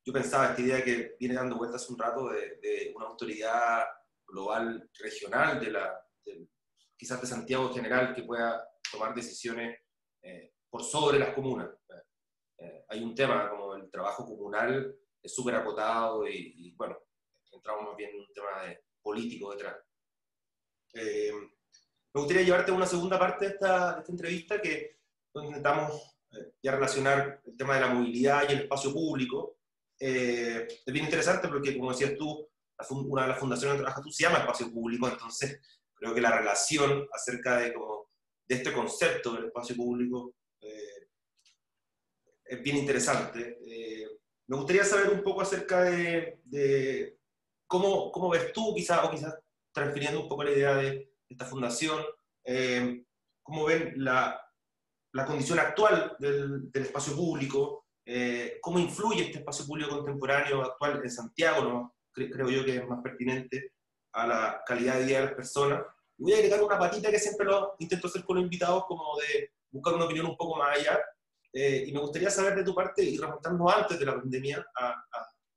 [0.05, 3.85] yo pensaba esta idea que viene dando vueltas un rato de, una autoridad
[4.25, 5.99] global, regional, de la,
[6.97, 9.79] quizás de Santiago en general, que pueda tomar decisiones
[10.21, 11.69] eh, por sobre las comunas.
[12.57, 16.97] Eh, hay un tema como el trabajo comunal es súper acotado y, bueno,
[17.51, 19.77] entramos más bien en un tema de político detrás.
[20.93, 21.31] Eh,
[22.13, 24.97] me gustaría llevarte a una segunda parte de esta, entrevista que
[25.33, 29.57] donde intentamos eh, ya relacionar el tema de la movilidad y el espacio público.
[29.99, 32.47] Eh, es bien interesante porque, como decías tú,
[32.89, 35.59] una de las fundaciones donde trabajas tú se llama espacio público, entonces
[35.93, 38.09] creo que la relación acerca de, como,
[38.47, 41.09] de este concepto del espacio público eh,
[42.45, 43.59] es bien interesante.
[44.47, 47.19] me gustaría saber un poco acerca de, de
[47.67, 49.37] cómo, cómo, ves tú, quizás, o quizás
[49.71, 52.03] transfiriendo un poco la idea de esta fundación,
[52.43, 53.03] eh,
[53.43, 54.41] cómo ven la,
[55.13, 61.01] la condición actual del, del espacio público, eh, cómo influye este espacio público contemporáneo actual
[61.03, 61.95] en Santiago, ¿no?
[62.11, 63.73] creo yo que es más pertinente
[64.13, 65.83] a la calidad de vida de las personas.
[66.17, 69.51] voy a agregar una patita que siempre lo intento hacer con los invitados, como de
[69.71, 70.99] buscar una opinión un poco más allá.
[71.53, 74.65] Eh, y me gustaría saber de tu parte, y remontando antes de la pandemia,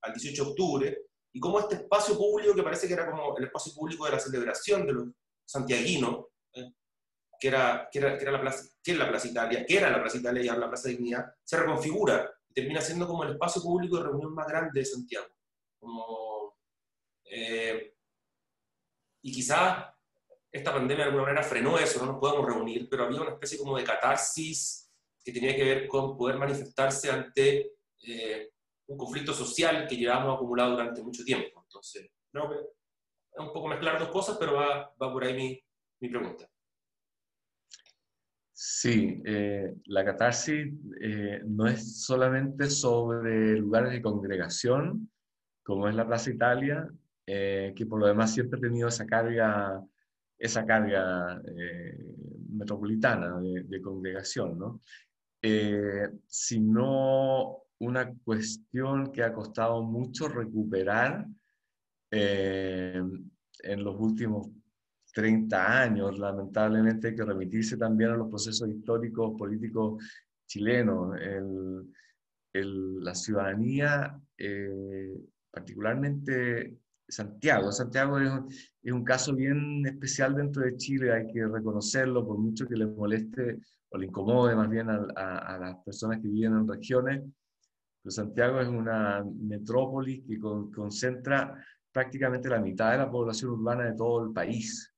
[0.02, 0.98] al 18 de octubre,
[1.32, 4.20] y cómo este espacio público, que parece que era como el espacio público de la
[4.20, 5.08] celebración de los
[5.44, 6.72] santiaguino, eh,
[7.38, 10.00] que, era, que, era, que, era, la plaza, que, la Plaza Italia, que era la
[10.00, 13.62] Plaza Italia y ahora la Plaza Dignidad, se reconfigura y termina siendo como el espacio
[13.62, 15.26] público de reunión más grande de Santiago.
[15.78, 16.56] Como,
[17.24, 17.94] eh,
[19.22, 19.86] y quizás
[20.50, 23.58] esta pandemia de alguna manera frenó eso, no nos podemos reunir, pero había una especie
[23.58, 24.90] como de catarsis
[25.24, 28.50] que tenía que ver con poder manifestarse ante eh,
[28.86, 31.62] un conflicto social que llevamos acumulado durante mucho tiempo.
[31.62, 32.40] Entonces, es
[33.38, 35.60] un poco mezclar dos cosas, pero va, va por ahí mi,
[36.00, 36.48] mi pregunta.
[38.64, 45.10] Sí, eh, la catarsis eh, no es solamente sobre lugares de congregación,
[45.64, 46.88] como es la Plaza Italia,
[47.26, 49.82] eh, que por lo demás siempre ha tenido esa carga,
[50.38, 51.42] esa carga
[52.50, 54.80] metropolitana de, congregación, ¿no?
[56.28, 61.26] sino una cuestión que ha costado mucho recuperar
[62.12, 64.48] en los últimos
[65.12, 70.02] 30 años, lamentablemente hay que remitirse también a los procesos históricos, políticos
[70.46, 71.16] chilenos.
[72.54, 75.16] la ciudadanía, eh,
[75.50, 77.72] particularmente Santiago.
[77.72, 82.76] Santiago es un, caso bien especial dentro de Chile, hay que reconocerlo, por mucho que
[82.76, 83.58] le moleste
[83.90, 87.22] o le incomode más bien a, las personas que viven en regiones.
[88.02, 91.54] Pero Santiago es una metrópolis que concentra
[91.92, 94.92] prácticamente la mitad de la población urbana de todo el país.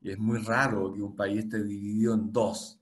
[0.00, 2.80] Y es muy raro que un país esté dividido en dos.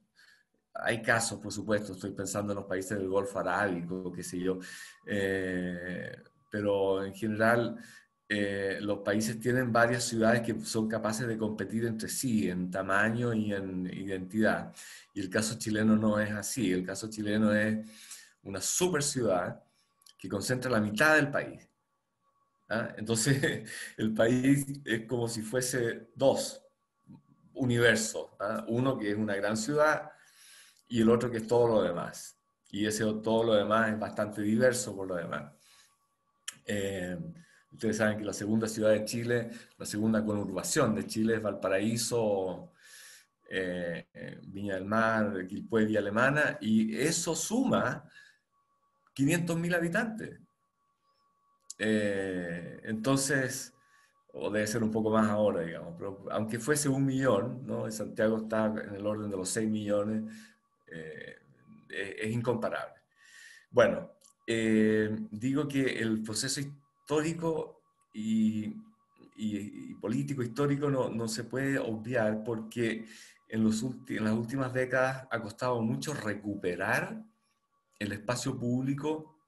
[0.75, 4.59] Hay casos, por supuesto, estoy pensando en los países del Golfo Arábico, qué sé yo,
[5.05, 6.17] eh,
[6.51, 7.77] pero en general
[8.33, 13.35] eh, los países tienen varias ciudades que son capaces de competir entre sí en tamaño
[13.35, 14.73] y en identidad.
[15.13, 16.73] Y el caso chileno no es así.
[16.73, 17.85] El caso chileno es
[18.45, 19.61] una super ciudad
[20.17, 21.70] que concentra la mitad del país.
[22.71, 22.95] ¿Ah?
[22.97, 26.65] Entonces, el país es como si fuese dos
[27.55, 28.37] universo.
[28.41, 28.65] ¿ah?
[28.69, 30.11] Uno que es una gran ciudad
[30.89, 32.37] y el otro que es todo lo demás.
[32.71, 35.53] Y ese todo lo demás es bastante diverso por lo demás.
[36.65, 37.19] Eh,
[37.73, 42.73] ustedes saben que la segunda ciudad de Chile, la segunda conurbación de Chile es Valparaíso,
[43.49, 44.07] eh,
[44.47, 48.05] Viña del Mar, Quilpué, Villa Alemana, y eso suma
[49.15, 50.41] 500.000 habitantes.
[51.83, 53.73] Eh, entonces,
[54.35, 57.91] o debe ser un poco más ahora, digamos, pero aunque fuese un millón, ¿no?
[57.91, 60.31] Santiago está en el orden de los 6 millones,
[60.89, 61.37] eh,
[61.89, 63.01] es, incomparable.
[63.71, 64.11] Bueno,
[64.47, 67.81] eh, digo que el proceso histórico
[68.13, 68.77] y,
[69.37, 73.07] y, político histórico no, no, se puede obviar porque
[73.49, 77.25] en, los en las últimas décadas ha costado mucho recuperar
[77.99, 79.40] el espacio público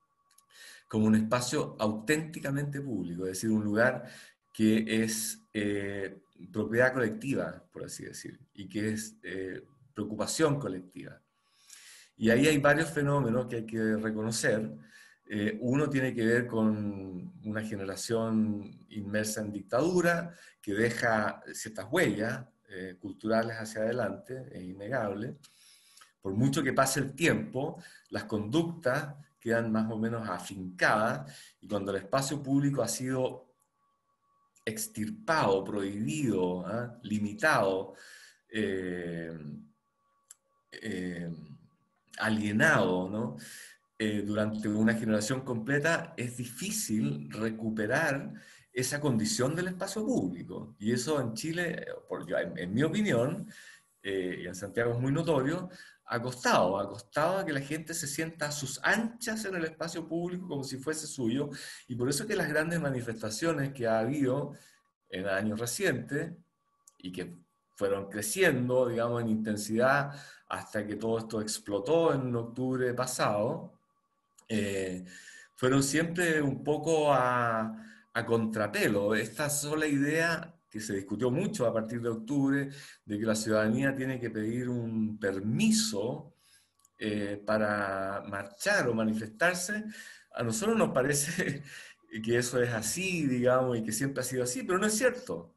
[0.92, 4.04] como un espacio auténticamente público, es decir, un lugar
[4.52, 6.18] que es eh,
[6.52, 9.62] propiedad colectiva, por así decir, y que es eh,
[9.94, 11.18] preocupación colectiva.
[12.14, 14.70] Y ahí hay varios fenómenos que hay que reconocer.
[15.30, 22.44] Eh, uno tiene que ver con una generación inmersa en dictadura que deja ciertas huellas
[23.00, 25.36] culturales hacia adelante, es innegable.
[26.20, 31.90] Por mucho que pase el tiempo, las conductas quedan más o menos afincadas y cuando
[31.90, 33.52] el espacio público ha sido
[34.64, 36.96] extirpado, prohibido, ¿ah?
[37.02, 37.94] limitado,
[38.48, 39.36] eh,
[40.70, 41.30] eh,
[42.18, 43.36] alienado,
[43.98, 48.32] eh, durante una generación completa, es difícil recuperar
[48.72, 50.76] esa condición del espacio público.
[50.78, 51.84] Y eso en Chile,
[52.38, 53.48] en, en mi opinión,
[54.04, 55.68] y en Santiago es muy notorio,
[56.12, 59.64] ha costado, ha costado a que la gente se sienta a sus anchas en el
[59.64, 61.48] espacio público como si fuese suyo,
[61.88, 64.52] y por eso que las grandes manifestaciones que ha habido
[65.08, 66.32] en años recientes
[66.98, 67.38] y que
[67.76, 70.12] fueron creciendo, digamos, en intensidad
[70.48, 73.72] hasta que todo esto explotó en octubre pasado,
[74.48, 75.06] eh,
[75.54, 77.74] fueron siempre un poco a
[78.26, 79.14] contrapelo.
[79.14, 82.70] Esta sola idea que se discutió mucho a partir de octubre,
[83.04, 86.34] de que la ciudadanía tiene que pedir un permiso
[86.98, 89.84] eh, para marchar o manifestarse,
[90.32, 91.62] a nosotros nos parece
[92.24, 95.54] que eso es así, digamos, y que siempre ha sido así, pero no es cierto.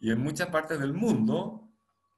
[0.00, 1.70] Y en muchas partes del mundo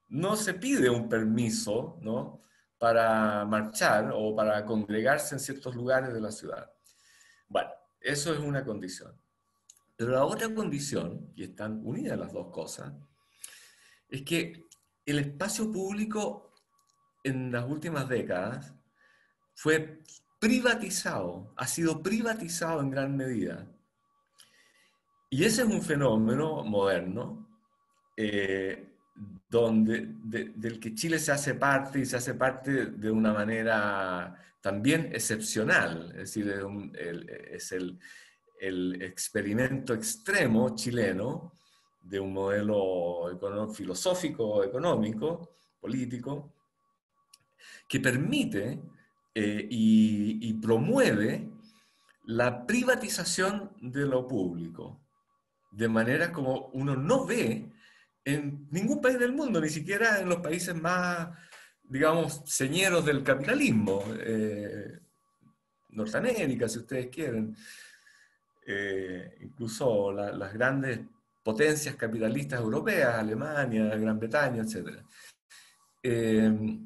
[0.07, 2.41] no se pide un permiso ¿no?
[2.79, 6.71] para marchar o para congregarse en ciertos lugares de la ciudad.
[7.47, 9.13] Bueno, eso es una condición.
[9.99, 12.93] Pero la otra condición, y están unidas las dos cosas,
[14.07, 14.63] es que
[15.05, 16.53] el espacio público
[17.21, 18.73] en las últimas décadas
[19.55, 19.99] fue
[20.39, 23.67] privatizado, ha sido privatizado en gran medida.
[25.29, 27.59] Y ese es un fenómeno moderno
[28.15, 28.93] eh,
[29.49, 35.09] donde, del que Chile se hace parte y se hace parte de una manera también
[35.11, 36.49] excepcional, es decir,
[37.51, 37.99] es el, el
[38.59, 41.53] experimento extremo chileno
[42.01, 46.53] de un modelo filosófico, económico, político,
[47.87, 48.79] que permite
[49.33, 51.49] eh, y, promueve
[52.25, 55.01] la privatización de lo público,
[55.71, 57.71] de manera como uno no ve
[58.25, 61.29] en ningún país del mundo, ni siquiera en los países más,
[61.83, 64.99] digamos, señeros del capitalismo, eh,
[65.89, 67.55] Norteamérica, si ustedes quieren,
[68.65, 70.99] eh, incluso las grandes
[71.43, 75.01] potencias capitalistas europeas, Alemania, Gran Bretaña, etc.
[76.03, 76.79] Eh,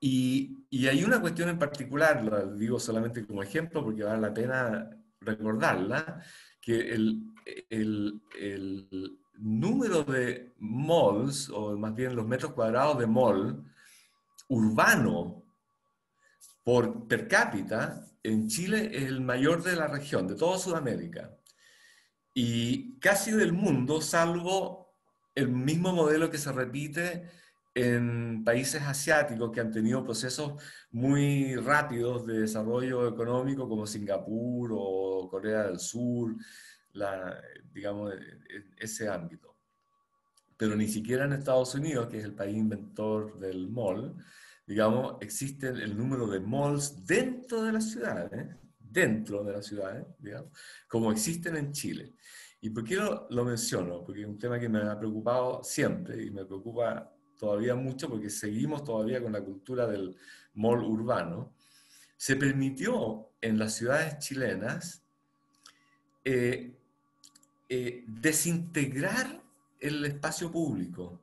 [0.00, 4.34] y, y, hay una cuestión en particular, la digo solamente como ejemplo porque vale la
[4.34, 4.90] pena
[5.20, 6.22] recordarla,
[6.60, 7.22] que el,
[7.70, 13.64] el, el número de malls, o más bien los metros cuadrados de mall
[14.48, 15.42] urbano
[16.62, 21.30] por per cápita en Chile es el mayor de la región, de toda Sudamérica.
[22.34, 24.94] Y casi del mundo, salvo
[25.34, 27.30] el mismo modelo que se repite
[27.74, 30.60] en países asiáticos que han tenido procesos
[30.90, 36.34] muy rápidos de desarrollo económico como Singapur o Corea del Sur,
[36.94, 37.40] la,
[37.72, 38.12] digamos,
[38.76, 39.56] ese ámbito.
[40.56, 44.16] Pero ni siquiera en Estados Unidos, que es el país inventor del mall,
[44.66, 50.50] digamos, existe el número de malls dentro de las ciudades, dentro de las ciudades, digamos,
[50.88, 52.14] como existen en Chile.
[52.60, 54.02] ¿Y por qué lo, lo, menciono?
[54.02, 58.30] Porque es un tema que me ha preocupado siempre y me preocupa todavía mucho porque
[58.30, 60.16] seguimos todavía con la cultura del
[60.54, 61.54] mall urbano.
[62.16, 65.04] Se permitió en las ciudades chilenas
[66.24, 66.74] eh,
[67.68, 69.42] eh, desintegrar
[69.78, 71.20] el espacio público.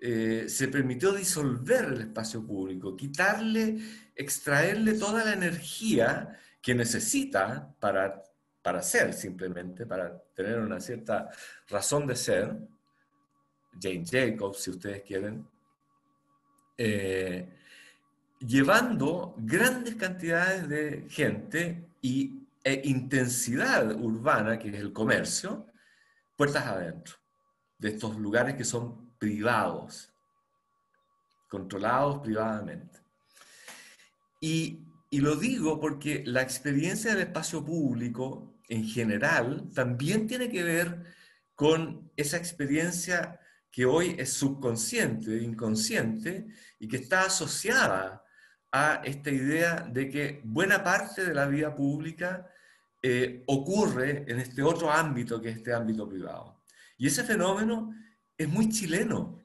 [0.00, 3.78] Eh, se permitió disolver el espacio público, quitarle,
[4.14, 8.22] extraerle toda la energía que necesita para,
[8.62, 11.30] para ser simplemente, para tener una cierta
[11.68, 12.56] razón de ser.
[13.80, 15.46] Jane Jacobs, si ustedes quieren,
[16.76, 17.48] eh,
[18.40, 25.66] llevando grandes cantidades de gente y e intensidad urbana, que es el comercio,
[26.36, 27.14] puertas adentro,
[27.78, 30.12] de estos lugares que son privados,
[31.48, 32.98] controlados privadamente.
[34.40, 40.62] Y, y lo digo porque la experiencia del espacio público en general también tiene que
[40.62, 41.04] ver
[41.54, 43.40] con esa experiencia
[43.70, 46.46] que hoy es subconsciente, inconsciente,
[46.78, 48.24] y que está asociada
[48.70, 52.46] a esta idea de que buena parte de la vida pública
[53.02, 56.62] eh, ocurre en este otro ámbito que es este ámbito privado.
[56.96, 57.94] Y ese fenómeno
[58.38, 59.42] es muy chileno.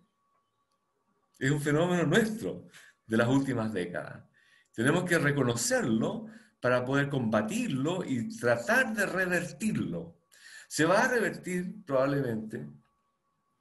[1.40, 2.68] Es un fenómeno nuestro
[3.08, 4.24] de las últimas décadas.
[4.72, 6.28] Tenemos que reconocerlo
[6.62, 10.20] para poder combatirlo y tratar de revertirlo.
[10.68, 12.66] Se va a revertir probablemente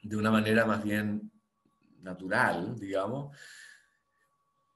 [0.03, 1.33] de una manera más bien
[2.03, 3.37] natural, digamos,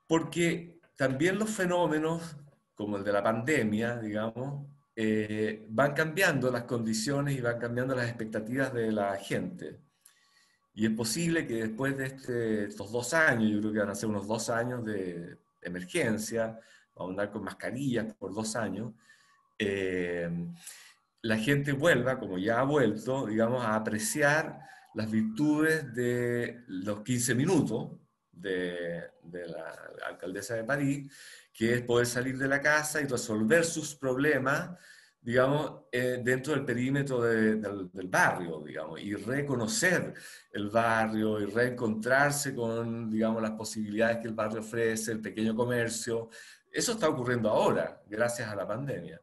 [0.06, 2.36] porque también los fenómenos,
[2.74, 8.08] como el de la pandemia, digamos, eh, van cambiando las condiciones y van cambiando las
[8.08, 9.85] expectativas de la gente.
[10.78, 13.94] Y es posible que después de este, estos dos años, yo creo que van a
[13.94, 16.60] ser unos dos años de emergencia,
[16.94, 18.92] vamos a andar con mascarillas por dos años,
[19.58, 20.28] eh,
[21.22, 24.60] la gente vuelva, como ya ha vuelto, digamos, a apreciar
[24.92, 27.92] las virtudes de los 15 minutos
[28.30, 29.74] de, de la
[30.06, 31.10] alcaldesa de París,
[31.54, 34.78] que es poder salir de la casa y resolver sus problemas,
[35.26, 40.14] digamos, eh, dentro del perímetro del, del, barrio, digamos, y reconocer
[40.52, 46.28] el barrio y reencontrarse con, digamos, las posibilidades que el barrio ofrece, el pequeño comercio.
[46.70, 49.20] Eso está ocurriendo ahora, gracias a la pandemia.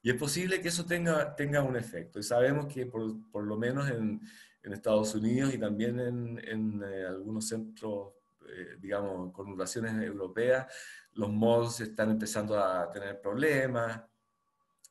[0.00, 2.18] Y es posible que eso tenga, tenga un efecto.
[2.18, 4.22] Y sabemos que por, por lo menos en,
[4.62, 8.14] en, Estados Unidos y también en, en eh, algunos centros
[8.48, 10.72] eh, digamos, conurbaciones europeas,
[11.12, 14.07] los malls están empezando a tener problemas,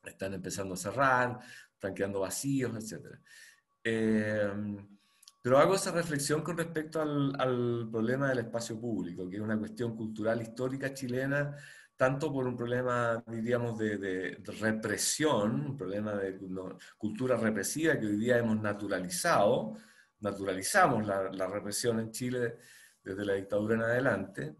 [0.08, 1.38] están empezando a cerrar,
[1.72, 3.16] están quedando vacíos, etc.
[3.84, 4.50] Eh,
[5.40, 9.58] pero hago esa reflexión con respecto al, al, problema del espacio público, que es una
[9.58, 11.54] cuestión cultural histórica chilena,
[11.96, 16.38] tanto por un problema, diríamos, de, de, represión, un problema de
[16.96, 19.74] cultura represiva que hoy día hemos naturalizado,
[20.20, 22.58] naturalizamos la, la represión en Chile
[23.02, 24.56] desde la dictadura en adelante.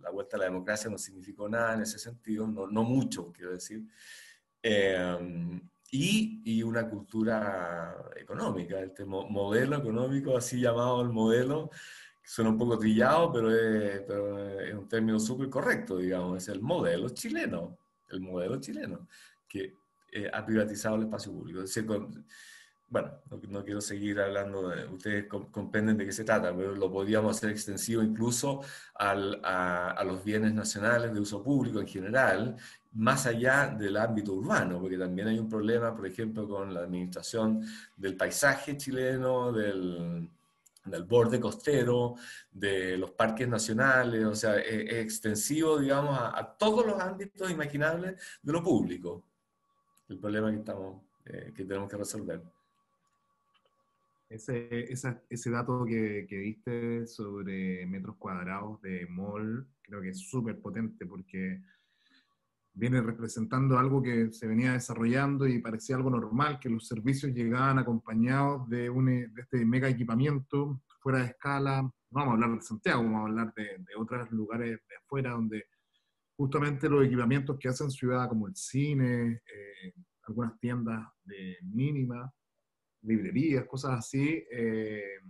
[0.00, 3.52] La, vuelta a la democracia no significó nada en ese sentido, no, no mucho, quiero
[3.52, 3.84] decir.
[4.66, 5.60] Eh,
[5.90, 11.70] y, y, una cultura económica, este modelo económico, así llamado el modelo,
[12.24, 16.62] suena un poco trillado, pero es, pero es un término súper correcto, digamos, es el
[16.62, 19.06] modelo chileno, el modelo chileno,
[19.46, 19.74] que
[20.10, 21.60] eh, ha privatizado el espacio público.
[21.60, 22.24] Es decir, con,
[22.88, 23.12] bueno,
[23.48, 27.50] no, quiero seguir hablando, de, ustedes comprenden de qué se trata, pero lo podríamos hacer
[27.50, 28.62] extensivo incluso
[28.94, 32.56] al, a, a, los bienes nacionales de uso público en general,
[32.94, 37.64] más allá del ámbito urbano, porque también hay un problema, por ejemplo, con la administración
[37.96, 40.28] del paisaje chileno, del,
[40.84, 42.14] del borde costero,
[42.52, 48.52] de los parques nacionales, o sea, es, extensivo, digamos, a, todos los ámbitos imaginables de
[48.52, 49.24] lo público.
[50.08, 52.42] El problema que, estamos, eh, que tenemos que resolver.
[54.28, 54.92] Ese,
[55.28, 61.06] ese dato que, que diste sobre metros cuadrados de mall, creo que es súper potente
[61.06, 61.60] porque
[62.74, 67.78] viene representando algo que se venía desarrollando y parecía algo normal, que los servicios llegaban
[67.78, 71.82] acompañados de, un, de este mega equipamiento fuera de escala.
[71.82, 75.30] No vamos a hablar de Santiago, vamos a hablar de, de otros lugares de afuera
[75.30, 75.66] donde
[76.36, 79.94] justamente los equipamientos que hacen ciudad como el cine, eh,
[80.26, 82.32] algunas tiendas de mínima,
[83.02, 85.20] librerías, cosas así, eh,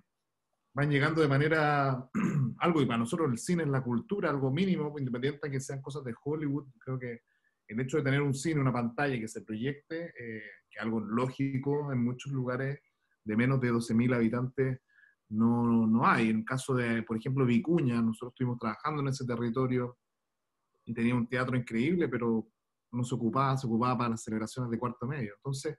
[0.72, 2.08] van llegando de manera
[2.58, 5.82] algo, y para nosotros el cine es la cultura, algo mínimo, independiente de que sean
[5.82, 7.20] cosas de Hollywood, creo que
[7.68, 11.00] el hecho de tener un cine, una pantalla que se proyecte, eh, que es algo
[11.00, 12.80] lógico en muchos lugares
[13.24, 14.80] de menos de 12.000 habitantes,
[15.30, 16.30] no, no hay.
[16.30, 19.98] En el caso de, por ejemplo, Vicuña, nosotros estuvimos trabajando en ese territorio
[20.84, 22.46] y tenía un teatro increíble, pero
[22.92, 25.32] no se ocupaba, se ocupaba para las celebraciones de cuarto medio.
[25.36, 25.76] Entonces,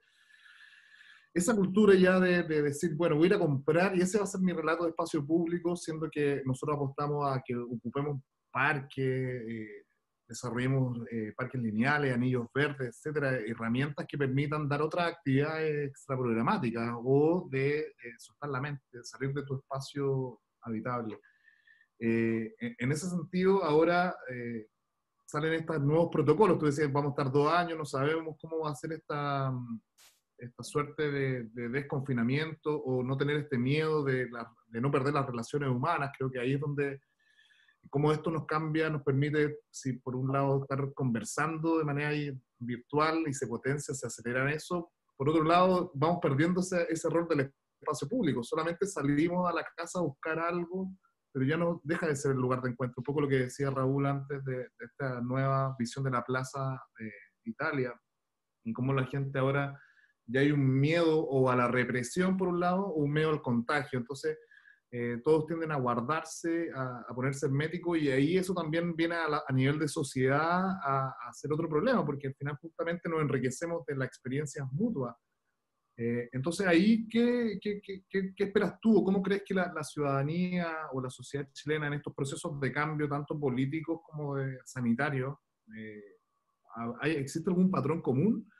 [1.32, 4.26] esa cultura ya de, decir, bueno, voy a ir a comprar y ese va a
[4.26, 8.98] ser mi relato de espacio público, siendo que nosotros apostamos a que ocupemos parques,
[9.48, 9.85] eh,
[10.26, 17.48] desarrollemos eh, parques lineales, anillos verdes, etcétera, herramientas que permitan dar otras actividades extraprogramáticas o
[17.50, 21.18] de soltar la mente, de salir de tu espacio habitable.
[21.98, 24.66] Eh, en, ese sentido, ahora eh,
[25.24, 26.58] salen estos nuevos protocolos.
[26.58, 29.52] Tú decías, vamos a estar dos años, no sabemos cómo va a ser esta,
[30.36, 34.28] esta suerte de, desconfinamiento o no tener este miedo de,
[34.66, 36.10] de no perder las relaciones humanas.
[36.16, 37.00] Creo que ahí es donde
[37.90, 42.10] cómo esto nos cambia, nos permite, si por un lado estar conversando de manera
[42.58, 47.26] virtual y se potencia, se acelera eso, por otro lado vamos perdiendo ese, ese rol
[47.28, 50.92] del espacio público, solamente salimos a la casa a buscar algo,
[51.32, 52.96] pero ya no deja de ser el lugar de encuentro.
[52.98, 57.12] Un poco lo que decía Raúl antes de, esta nueva visión de la plaza de
[57.44, 57.94] Italia,
[58.64, 59.78] y cómo la gente ahora
[60.26, 63.42] ya hay un miedo o a la represión por un lado, o un miedo al
[63.42, 63.98] contagio.
[63.98, 64.38] Entonces,
[64.98, 69.78] eh, todos tienden a guardarse, a, ponerse herméticos y ahí eso también viene a, nivel
[69.78, 74.06] de sociedad a, a, ser otro problema, porque al final justamente nos enriquecemos de la
[74.06, 75.14] experiencia mutua.
[75.98, 79.04] Eh, entonces ahí, ¿qué, qué, qué, qué, esperas tú?
[79.04, 83.06] ¿Cómo crees que la, la, ciudadanía o la sociedad chilena en estos procesos de cambio,
[83.06, 85.36] tanto políticos como sanitarios,
[85.76, 86.16] eh,
[87.02, 88.50] ¿existe algún patrón común?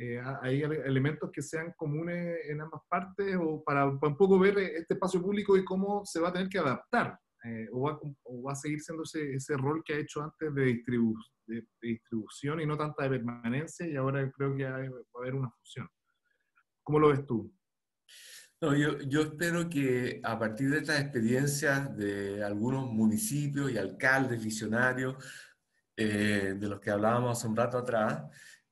[0.00, 4.94] Eh, hay elementos que sean comunes en ambas partes o para, un poco ver este
[4.94, 8.80] espacio público y cómo se va a tener que adaptar eh, o, va, a seguir
[8.80, 11.16] siendo ese, ese, rol que ha hecho antes de, distribu
[11.48, 15.50] de, distribución y no tanta de permanencia y ahora creo que va a haber una
[15.50, 15.88] fusión.
[16.84, 17.52] ¿Cómo lo ves tú?
[18.60, 24.42] No, yo, yo, espero que a partir de estas experiencias de algunos municipios y alcaldes
[24.42, 25.16] visionarios,
[26.00, 28.22] eh, de los que hablábamos hace un rato atrás,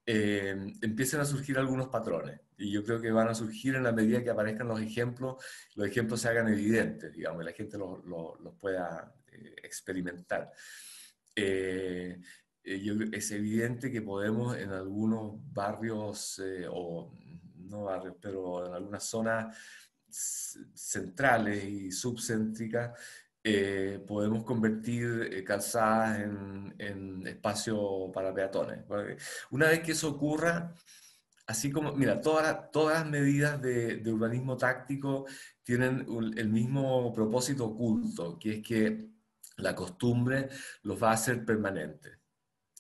[0.09, 2.41] eh, empiecen a surgir algunos patrones.
[2.57, 5.45] Y yo creo que van a surgir en la medida que aparezcan los ejemplos,
[5.75, 10.53] los ejemplos se hagan evidentes, digamos, y la gente los, los, pueda eh, experimentar.
[11.35, 12.21] Eh,
[12.63, 17.13] es evidente que podemos en algunos barrios, o
[17.59, 19.57] no barrios, pero en algunas zonas
[20.09, 22.99] centrales y subcéntricas,
[23.49, 28.81] eh, podemos convertir eh, calzadas en, en, espacio para peatones.
[29.51, 30.75] Una vez que eso ocurra,
[31.47, 35.27] así como, mira, todas, todas las medidas de, de urbanismo táctico
[35.63, 39.11] tienen el mismo propósito oculto, que es que
[39.59, 40.49] la costumbre
[40.83, 42.19] los va a hacer permanentes.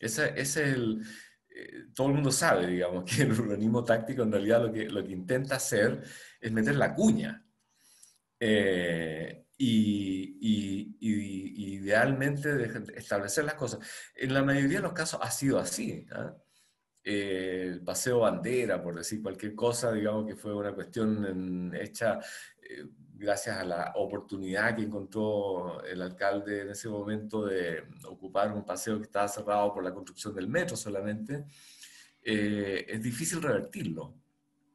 [0.00, 1.00] Ese, ese es el,
[1.48, 5.04] eh, todo el mundo sabe, digamos, que el urbanismo táctico en realidad lo que, lo
[5.04, 6.02] que intenta hacer
[6.40, 7.46] es meter la cuña.
[8.40, 10.96] Eh, y,
[11.76, 12.48] idealmente
[12.96, 13.80] establecer las cosas.
[14.14, 16.06] En la mayoría de los casos ha sido así.
[16.12, 16.34] ¿ah?
[17.04, 22.18] Eh, el paseo bandera, por decir cualquier cosa, digamos que fue una cuestión hecha
[22.60, 28.64] eh, gracias a la oportunidad que encontró el alcalde en ese momento de ocupar un
[28.64, 31.44] paseo que estaba cerrado por la construcción del metro solamente.
[32.22, 34.14] Eh, es difícil revertirlo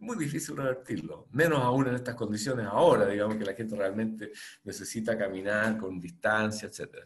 [0.01, 4.31] muy difícil revertirlo, menos aún en estas condiciones ahora, digamos que la gente realmente
[4.63, 7.05] necesita caminar con distancia, etc.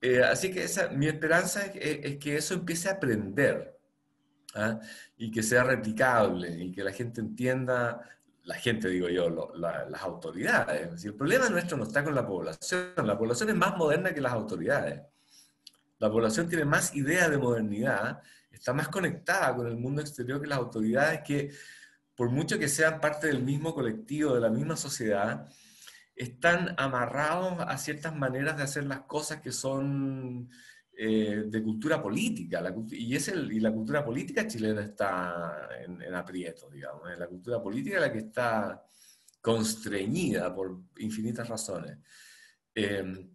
[0.00, 3.78] Eh, así que esa, mi esperanza es, que eso empiece a aprender
[4.54, 4.78] ¿ah?
[5.16, 8.02] y que sea replicable y que la gente entienda,
[8.42, 11.02] la gente digo yo, las autoridades.
[11.04, 14.34] el problema nuestro no está con la población, la población es más moderna que las
[14.34, 15.00] autoridades.
[15.98, 20.48] La población tiene más idea de modernidad, está más conectada con el mundo exterior que
[20.48, 21.50] las autoridades que,
[22.14, 25.48] por mucho que sean parte del mismo colectivo, de la misma sociedad,
[26.14, 30.48] están amarrados a ciertas maneras de hacer las cosas que son
[30.96, 32.62] eh, de cultura política.
[32.90, 37.02] y, es el, y la cultura política chilena está en, en aprieto, digamos.
[37.18, 38.84] La cultura política es la que está
[39.40, 41.98] constreñida por infinitas razones.
[42.74, 43.28] Eh,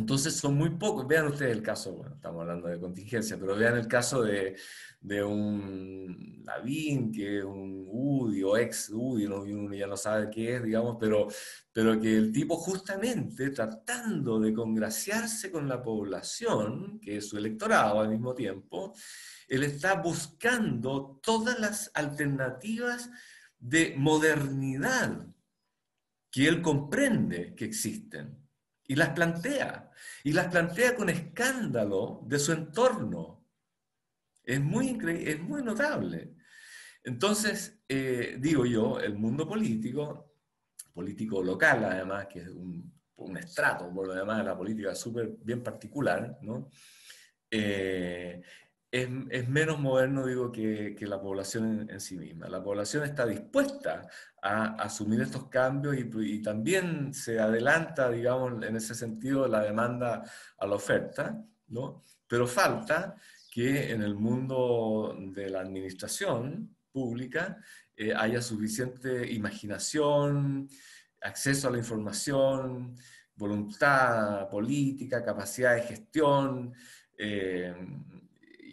[0.00, 3.76] entonces son muy pocos, vean ustedes el caso, bueno, estamos hablando de contingencia, pero vean
[3.76, 4.56] el caso de,
[5.22, 10.64] un Lavín, que es un UDI o ex UDI, uno ya no sabe qué es,
[10.64, 11.28] digamos, pero,
[11.70, 18.00] pero que el tipo justamente tratando de congraciarse con la población, que es su electorado
[18.00, 18.94] al mismo tiempo,
[19.48, 23.10] él está buscando todas las alternativas
[23.58, 25.26] de modernidad
[26.30, 28.39] que él comprende que existen
[28.90, 29.88] y las plantea,
[30.24, 33.46] y las plantea con escándalo de su entorno.
[34.42, 36.34] Es muy, es muy notable.
[37.04, 40.34] Entonces, eh, digo yo, el mundo político,
[40.92, 42.92] político local además, que es un,
[43.38, 46.68] estrato, por lo demás, de la política súper bien particular, ¿no?
[47.48, 48.42] Eh,
[48.90, 52.48] es, es, menos moderno, digo, que, que la población en, sí misma.
[52.48, 54.08] La población está dispuesta
[54.42, 60.24] a, asumir estos cambios y, y, también se adelanta, digamos, en ese sentido la demanda
[60.58, 62.02] a la oferta, ¿no?
[62.26, 63.16] Pero falta
[63.50, 67.58] que en el mundo de la administración pública
[67.96, 70.68] eh, haya suficiente imaginación,
[71.20, 72.96] acceso a la información,
[73.34, 76.72] voluntad política, capacidad de gestión,
[77.18, 77.74] eh,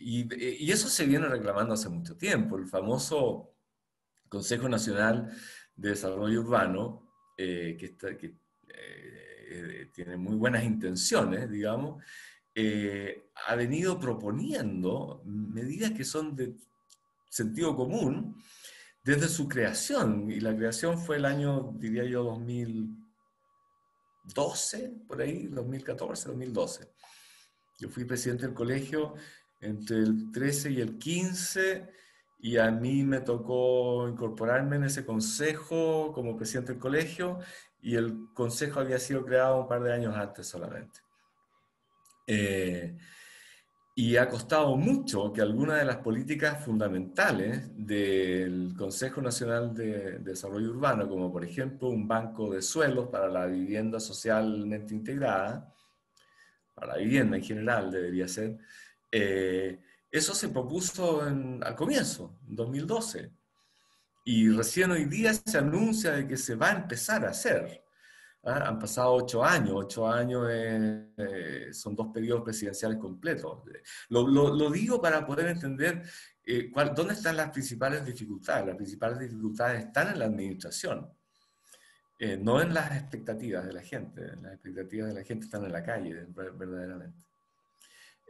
[0.10, 2.58] y, eso se viene reclamando hace mucho tiempo.
[2.58, 3.58] El famoso
[4.30, 5.30] Consejo Nacional
[5.76, 8.38] de Desarrollo Urbano, eh, que, que
[8.70, 12.02] eh, tiene muy buenas intenciones, digamos,
[12.56, 16.56] eh, ha venido proponiendo medidas que son de
[17.30, 18.42] sentido común
[19.04, 20.32] desde su creación.
[20.32, 26.94] Y la creación fue el año, diría yo, 2012, por ahí, 2014, 2012.
[27.80, 29.14] Yo fui presidente del colegio
[29.62, 31.90] entre el 13 y el 15
[32.40, 37.40] y a mí me tocó incorporarme en ese consejo como presidente del colegio
[37.82, 41.00] y el consejo había sido creado un par de años antes solamente.
[42.28, 42.98] Eh,
[43.96, 50.70] y ha costado mucho que algunas de las políticas fundamentales del Consejo Nacional de Desarrollo
[50.70, 55.74] Urbano, como por ejemplo un banco de suelos para la vivienda socialmente integrada,
[56.76, 58.60] para la vivienda en general debería ser,
[59.12, 59.80] eh,
[60.12, 63.32] eso se propuso al comienzo, en 2012.
[64.26, 67.84] Y recién hoy día se anuncia de que se va a empezar a hacer.
[68.44, 68.64] ¿ah?
[68.68, 73.64] Han pasado ocho años, ocho años eh, son dos periodos presidenciales completos.
[74.10, 76.04] Lo, lo, digo para poder entender
[76.46, 78.66] eh, cuál, dónde están las principales dificultades.
[78.66, 81.10] Las principales dificultades están en la administración,
[82.40, 84.36] no en las expectativas de la gente.
[84.42, 87.27] Las expectativas de la gente están en la calle, verdaderamente.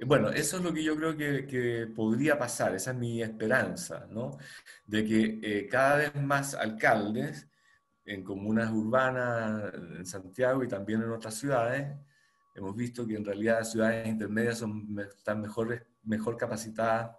[0.05, 4.37] Bueno, eso es lo que yo creo que, podría pasar, esa es mi esperanza, ¿no?
[4.85, 7.47] De que eh, cada vez más alcaldes
[8.05, 11.97] en comunas urbanas, en Santiago y también en otras ciudades,
[12.55, 17.11] hemos visto que en realidad las ciudades intermedias son, están mejor, mejor capacitadas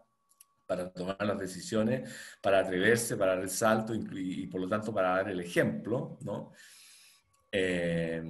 [0.66, 2.08] para tomar las decisiones,
[2.40, 6.52] para atreverse, para dar el salto y, por lo tanto para dar el ejemplo, ¿no?
[7.50, 8.22] Eh,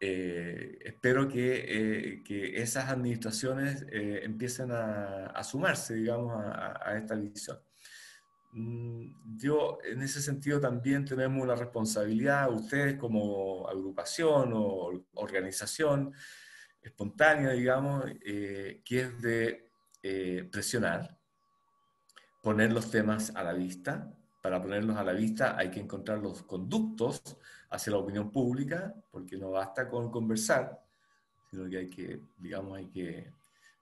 [0.00, 6.98] eh, espero que, eh, que, esas administraciones eh, empiecen a, a, sumarse, digamos, a, a,
[6.98, 7.58] esta visión.
[8.52, 16.12] Mm, yo, en ese sentido, también tenemos la responsabilidad, ustedes como agrupación o organización
[16.82, 19.70] espontánea, digamos, que es de
[20.52, 21.18] presionar,
[22.42, 24.12] poner los temas a la vista.
[24.42, 27.38] Para ponerlos a la vista hay que encontrar los conductos
[27.74, 30.80] hacia la opinión pública, porque no basta con conversar,
[31.50, 33.32] sino que hay que, digamos, hay que,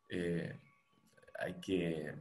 [0.08, 0.58] eh,
[1.38, 2.14] hay que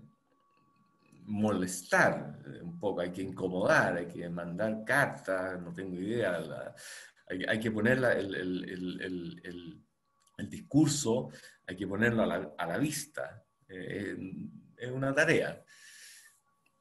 [1.25, 6.73] molestar un poco, hay que incomodar, hay que mandar cartas, no tengo idea,
[7.27, 9.81] hay, que poner el, el, el,
[10.37, 11.29] el, discurso,
[11.65, 13.41] hay que ponerlo a la, a la vista.
[13.69, 14.17] Eh,
[14.75, 15.63] es una tarea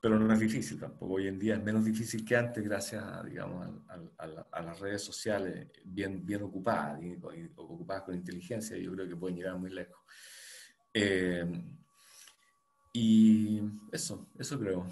[0.00, 1.14] pero no es difícil tampoco.
[1.14, 3.68] Hoy en día es menos difícil que antes gracias a, digamos,
[4.16, 7.18] a, las redes sociales bien, bien ocupadas y,
[7.56, 8.78] ocupadas con inteligencia.
[8.78, 10.00] Yo creo que pueden llegar muy lejos.
[10.94, 11.44] Eh,
[12.94, 13.60] y
[13.92, 14.86] eso, eso creo.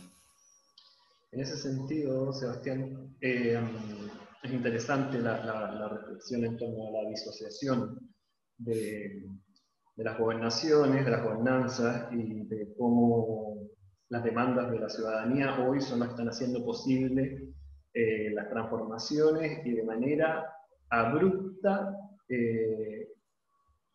[1.32, 3.58] En ese sentido, Sebastián, eh,
[4.42, 7.98] es interesante la, la, reflexión en torno a la disociación
[8.58, 9.26] de,
[9.96, 13.68] de las gobernaciones, de las gobernanzas y de cómo
[14.10, 17.52] las demandas de la ciudadanía hoy son las que están haciendo posible
[17.92, 20.44] eh, las transformaciones y de manera
[20.88, 21.94] abrupta,
[22.28, 23.08] eh,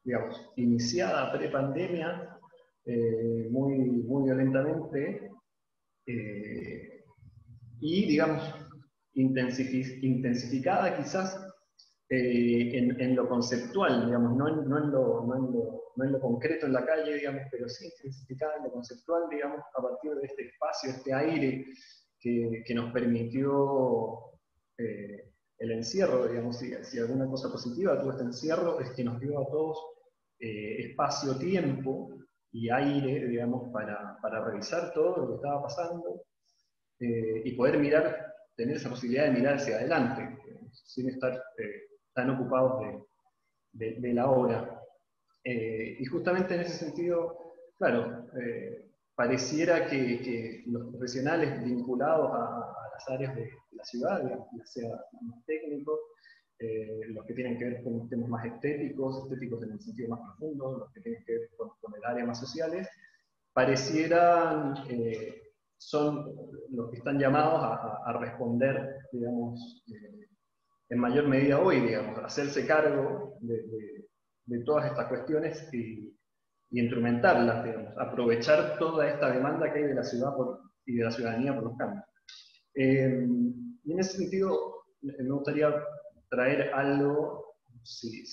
[0.04, 2.38] digamos, iniciada pre-pandemia,
[2.86, 5.32] eh, muy, muy violentamente,
[7.80, 8.44] y, digamos,
[9.14, 11.43] intensificada quizás
[12.16, 16.74] en, en, lo conceptual, digamos, no en, no, en lo, no, en lo, concreto en
[16.74, 20.92] la calle, digamos, pero sí intensificada en lo conceptual, digamos, a partir de este espacio,
[20.92, 21.66] este aire
[22.20, 24.32] que, nos permitió
[24.78, 29.40] eh, el encierro, digamos, si, alguna cosa positiva tuvo este encierro, es que nos dio
[29.40, 29.78] a todos
[30.40, 32.10] eh, espacio, tiempo
[32.52, 36.24] y aire, digamos, para, para, revisar todo lo que estaba pasando
[37.00, 40.38] eh, y poder mirar, tener esa posibilidad de mirar hacia adelante,
[40.72, 41.42] sin estar
[42.14, 42.82] tan ocupados
[43.72, 44.82] de, de, la obra.
[45.44, 47.38] y justamente en ese sentido,
[47.78, 48.28] claro,
[49.16, 54.90] pareciera que, los profesionales vinculados a, las áreas de, la ciudad, ya sea
[55.22, 56.00] más técnicos,
[56.60, 60.20] eh, los que tienen que ver con temas más estéticos, estéticos en el sentido más
[60.22, 62.88] profundo, los que tienen que ver con, el área más sociales,
[63.52, 65.42] parecieran, eh,
[65.78, 66.34] son
[66.70, 70.23] los que están llamados a, responder, digamos, eh,
[70.94, 76.16] en mayor medida hoy, digamos, hacerse cargo de, todas estas cuestiones y,
[76.70, 80.32] instrumentarlas, digamos, aprovechar toda esta demanda que hay de la ciudad
[80.86, 82.04] y de la ciudadanía por los cambios.
[82.76, 83.28] Eh,
[83.84, 85.72] y en ese sentido, me gustaría
[86.30, 88.24] traer algo, si,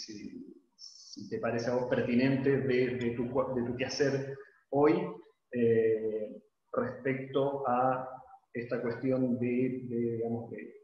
[1.28, 4.34] te parece a vos pertinente, de, tu, de tu quehacer
[4.70, 5.06] hoy
[5.52, 6.42] eh,
[6.72, 8.08] respecto a
[8.52, 10.79] esta cuestión de, digamos, de,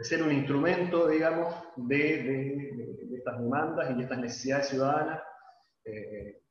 [0.00, 2.70] ser un instrumento, digamos, de,
[3.16, 5.22] estas demandas y de estas necesidades ciudadanas.
[5.84, 6.42] Eh,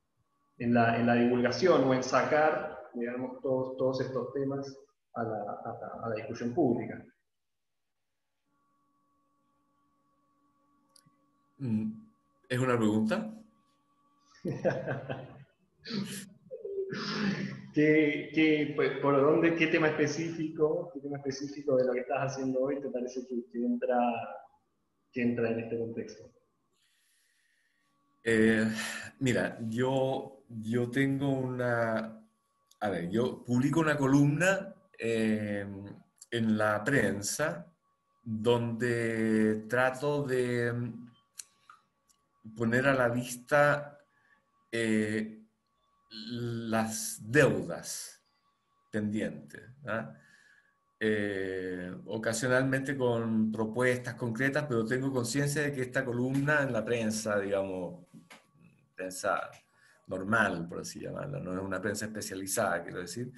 [0.62, 4.78] en la, en la divulgación o en sacar, digamos, todos, todos estos temas
[5.16, 5.40] a la,
[6.04, 7.04] a, la, discusión pública.
[11.58, 11.92] Mm,
[12.48, 13.34] ¿Es una pregunta?
[17.74, 22.62] ¿Qué, pues, por dónde, ¿Qué tema específico, qué tema específico de lo que estás haciendo
[22.62, 23.98] hoy te parece que, que entra,
[25.12, 26.32] que entra en este contexto?
[28.24, 28.68] Eh,
[29.20, 32.22] mira, yo yo tengo una,
[32.80, 35.66] a ver, yo publico una columna eh,
[36.30, 37.68] en la prensa
[38.24, 40.74] donde trato de
[42.56, 43.98] poner a la vista
[44.72, 45.41] eh,
[46.12, 48.22] las deudas
[48.92, 49.62] pendientes.
[49.86, 50.14] ¿ah?
[51.00, 57.40] Eh, ocasionalmente con propuestas concretas, pero tengo conciencia de que esta columna en la prensa,
[57.40, 58.06] digamos,
[58.96, 59.50] prensa
[60.08, 63.32] normal, por así llamarla, no es una prensa especializada, quiero decir,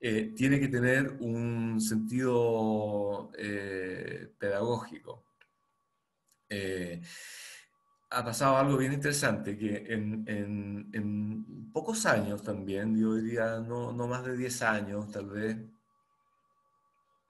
[0.00, 5.24] eh, tiene que tener un sentido eh, pedagógico.
[8.10, 14.08] Ha pasado algo bien interesante, que en, en, pocos años también, yo diría no, no,
[14.08, 15.56] más de 10 años tal vez,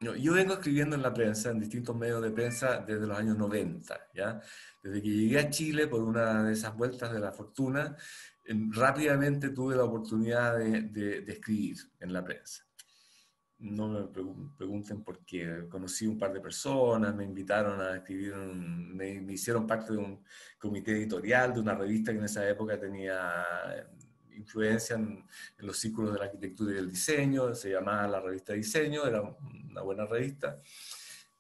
[0.00, 3.98] yo vengo escribiendo en la prensa, en distintos medios de prensa, desde los años 90,
[4.14, 4.40] ¿ya?
[4.80, 7.96] Desde que llegué a Chile por una de esas vueltas de la fortuna,
[8.70, 12.67] rápidamente tuve la oportunidad de, escribir en la prensa.
[13.60, 14.06] No me
[14.56, 15.66] pregunten por qué.
[15.68, 20.22] Conocí un par de personas, me invitaron a escribir, me, hicieron parte de un
[20.58, 23.44] comité editorial de una revista que en esa época tenía
[23.74, 23.86] eh,
[24.36, 25.24] influencia en,
[25.58, 29.82] los círculos de la arquitectura y del diseño, se llamaba la revista Diseño, era una
[29.82, 30.60] buena revista.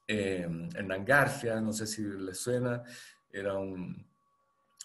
[0.06, 2.82] Eh, Hernán Garfia, no sé si les suena,
[3.30, 4.08] era un,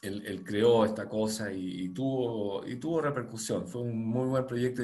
[0.03, 3.67] él, creó esta cosa y, tuvo, y tuvo repercusión.
[3.67, 4.83] Fue un muy buen proyecto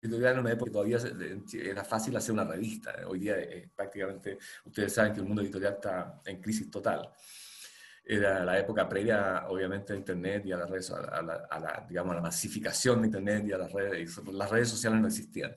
[0.00, 0.98] editorial en una época que todavía
[1.62, 2.94] era fácil hacer una revista.
[3.06, 7.10] Hoy día eh, prácticamente, ustedes saben que el mundo editorial está en crisis total.
[8.04, 12.16] Era la época previa, obviamente, a Internet y a las redes, a la, digamos, a
[12.16, 14.18] la masificación de Internet y a las redes.
[14.32, 15.54] Las redes sociales no existían.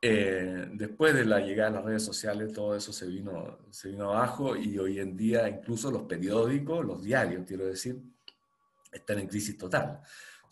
[0.00, 4.12] Eh, después de la llegada de las redes sociales, todo eso se vino, se vino
[4.12, 7.98] abajo y hoy en día incluso los periódicos, los diarios, quiero decir,
[8.92, 10.00] están en crisis total.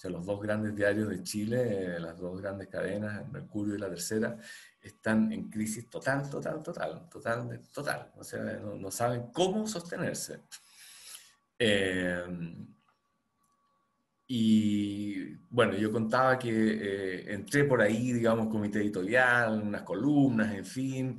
[0.02, 4.36] Sea, los dos grandes diarios de Chile, las dos grandes cadenas, Mercurio y la Tercera,
[4.80, 8.12] están en crisis total, total, total, total, total.
[8.16, 10.40] O sea, no, saben cómo sostenerse.
[11.56, 12.24] Eh,
[14.26, 20.64] y bueno, yo contaba que eh, entré por ahí, digamos, comité editorial, unas columnas, en
[20.64, 21.18] fin.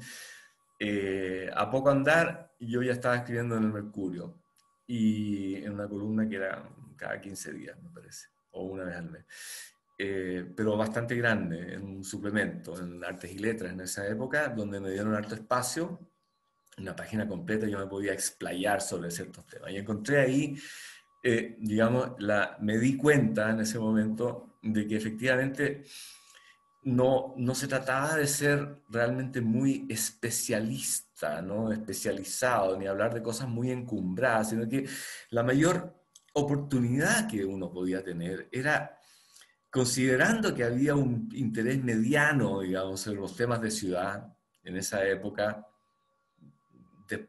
[0.77, 4.41] Eh, a poco andar, yo ya estaba escribiendo en el Mercurio.
[4.85, 9.09] y en una columna que era cada 15 días, me parece, o una vez al
[9.09, 9.25] mes.
[9.97, 14.79] Eh, pero bastante grande, en un suplemento, en artes y letras en esa época, donde
[14.79, 15.99] me dieron harto espacio,
[16.77, 19.71] una página completa, yo me podía explayar sobre ciertos temas.
[19.71, 20.57] Y encontré ahí,
[21.23, 25.83] eh, digamos, la, me di cuenta en ese momento de que efectivamente
[26.83, 31.71] no, no se trataba de ser realmente muy especialista, ¿no?
[31.71, 34.87] especializado, ni hablar de cosas muy encumbradas, sino que
[35.29, 36.02] la mayor
[36.33, 38.97] oportunidad que uno podía tener era
[39.69, 44.31] considerando que había un interés mediano, digamos, en los temas de ciudad
[44.63, 45.65] en esa época,
[47.07, 47.27] de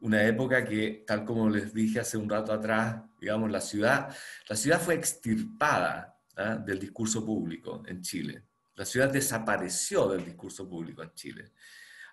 [0.00, 4.14] una época que, tal como les dije hace un rato atrás, digamos, la ciudad,
[4.48, 6.56] la ciudad fue extirpada ¿ah?
[6.56, 8.44] del discurso público en Chile.
[8.76, 11.52] La ciudad desapareció del discurso público en Chile.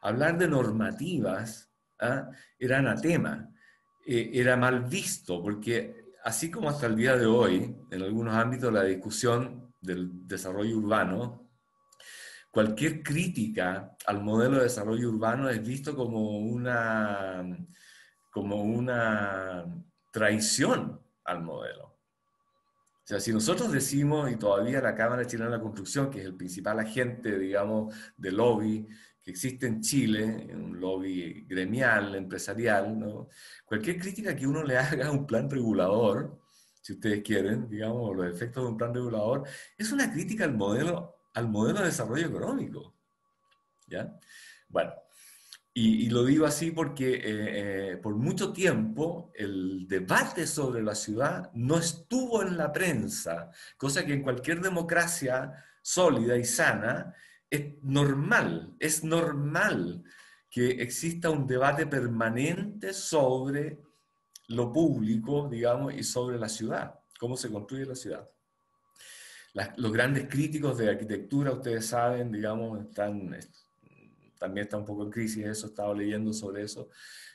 [0.01, 2.29] Hablar de normativas ¿ah?
[2.59, 3.49] era anatema,
[4.05, 8.71] eh, era mal visto, porque así como hasta el día de hoy, en algunos ámbitos,
[8.71, 11.49] la discusión del desarrollo urbano,
[12.51, 17.43] cualquier crítica al modelo de desarrollo urbano es visto como una,
[18.31, 19.65] como una
[20.11, 21.85] traición al modelo.
[21.85, 26.25] O sea, si nosotros decimos, y todavía la Cámara Chilena de la Construcción, que es
[26.25, 28.87] el principal agente, digamos, de lobby
[29.23, 33.27] que existe en Chile, un lobby gremial, empresarial,
[33.65, 36.39] cualquier crítica que uno le haga a un plan regulador,
[36.81, 39.43] si ustedes quieren, digamos, los efectos de un plan regulador,
[39.77, 42.95] es una crítica al modelo, al modelo de desarrollo económico.
[43.87, 44.17] ¿Ya?
[44.67, 44.93] Bueno,
[45.73, 47.21] y, lo digo así porque eh,
[47.93, 54.05] eh, por mucho tiempo el debate sobre la ciudad no estuvo en la prensa, cosa
[54.05, 57.15] que en cualquier democracia sólida y sana
[57.51, 60.03] es normal, es normal
[60.49, 63.77] que exista un debate permanente sobre
[64.47, 68.27] lo público, digamos, y sobre la ciudad, cómo se construye la ciudad.
[69.75, 73.37] los grandes críticos de arquitectura, ustedes saben, digamos, están
[74.39, 76.89] también está un poco en crisis, eso he estado leyendo sobre eso,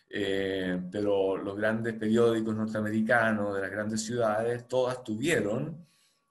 [0.08, 5.86] eh, pero los grandes periódicos norteamericanos de las grandes ciudades, todas tuvieron,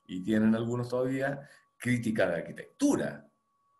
[0.07, 3.25] y tienen algunos todavía, crítica de arquitectura,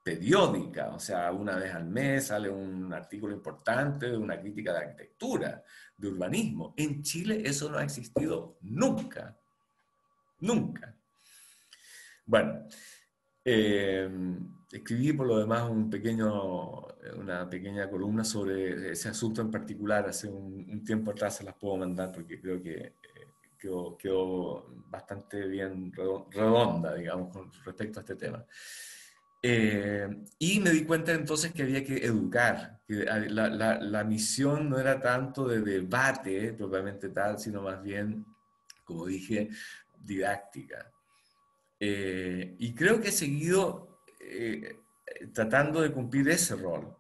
[0.06, 4.78] periódica, o sea, una vez al mes sale un artículo importante de una crítica de
[4.78, 5.64] arquitectura,
[5.97, 6.76] de urbanismo.
[6.78, 9.36] En Chile eso no ha existido nunca,
[10.41, 10.95] nunca.
[12.24, 12.68] Bueno,
[13.43, 14.08] eh,
[14.72, 16.82] escribí por lo demás un pequeño,
[17.18, 21.78] una pequeña columna sobre ese asunto en particular hace un, tiempo atrás, se las puedo
[21.78, 22.93] mandar porque creo que eh,
[23.97, 28.45] quedó, bastante bien redonda, digamos, con respecto a este tema.
[29.41, 30.07] Eh,
[30.39, 34.79] y me di cuenta entonces que había que educar, que la, la, la, misión no
[34.79, 38.25] era tanto de debate propiamente tal, sino más bien,
[38.83, 39.49] como dije,
[39.99, 40.91] didáctica.
[41.79, 44.79] Eh, y creo que he seguido eh,
[45.33, 46.95] tratando de cumplir ese rol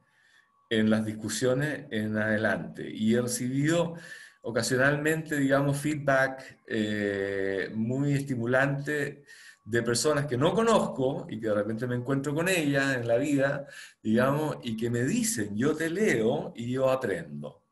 [0.69, 2.89] en las discusiones en adelante.
[2.89, 3.95] Y he recibido
[4.41, 9.23] ocasionalmente, digamos, feedback eh, muy estimulante
[9.65, 13.17] de personas que no conozco y que de repente me encuentro con ellas en la
[13.17, 13.67] vida,
[14.01, 17.63] digamos, y que me dicen, yo te leo y yo aprendo.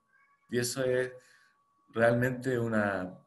[0.49, 1.11] Y eso es
[1.93, 3.19] realmente una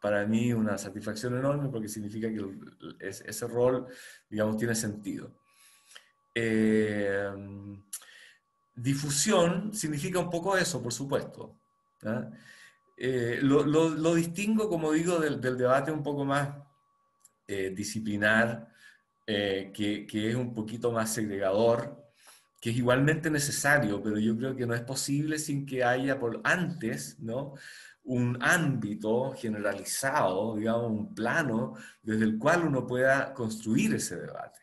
[0.00, 2.44] para mí una satisfacción enorme porque significa que
[3.00, 3.88] ese rol,
[4.30, 5.32] digamos, tiene sentido.
[6.32, 7.28] Eh,
[8.72, 11.56] difusión significa un poco eso, por supuesto.
[12.96, 16.50] Eh, lo, distingo, como digo, del, debate un poco más
[17.46, 18.68] eh, disciplinar,
[19.26, 22.00] que, que, es un poquito más segregador,
[22.60, 26.40] que es igualmente necesario, pero yo creo que no es posible sin que haya por
[26.44, 27.54] antes, ¿no?
[28.06, 34.60] un ámbito generalizado, digamos, un plano desde el cual uno pueda construir ese debate.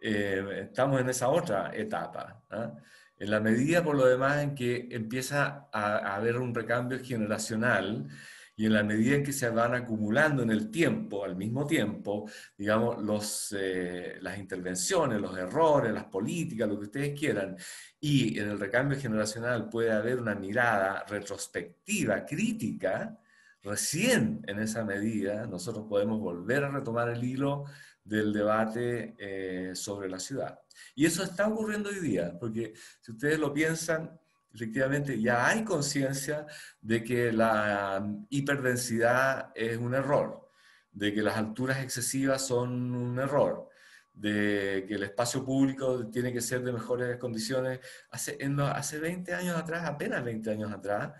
[0.00, 2.42] Eh, estamos en esa otra etapa.
[2.50, 2.72] ¿ah?
[3.18, 8.08] En la medida, por lo demás, en que empieza a haber un recambio generacional
[8.56, 12.30] y en la medida en que se van acumulando en el tiempo, al mismo tiempo,
[12.56, 17.56] digamos, los, eh, las intervenciones, los errores, las políticas, lo que ustedes quieran,
[17.98, 23.18] y en el recambio generacional puede haber una mirada retrospectiva, crítica,
[23.62, 27.64] recién en esa medida nosotros podemos volver a retomar el hilo
[28.04, 30.58] del debate eh, sobre la ciudad.
[30.94, 34.18] Y eso está ocurriendo hoy día, porque si ustedes lo piensan,
[34.54, 36.46] efectivamente ya hay conciencia
[36.80, 40.48] de que la hiperdensidad es un error,
[40.92, 43.68] de que las alturas excesivas son un error,
[44.12, 47.80] de que el espacio público tiene que ser de mejores condiciones.
[48.10, 48.38] Hace,
[48.74, 51.12] hace 20 años atrás, apenas 20 años atrás,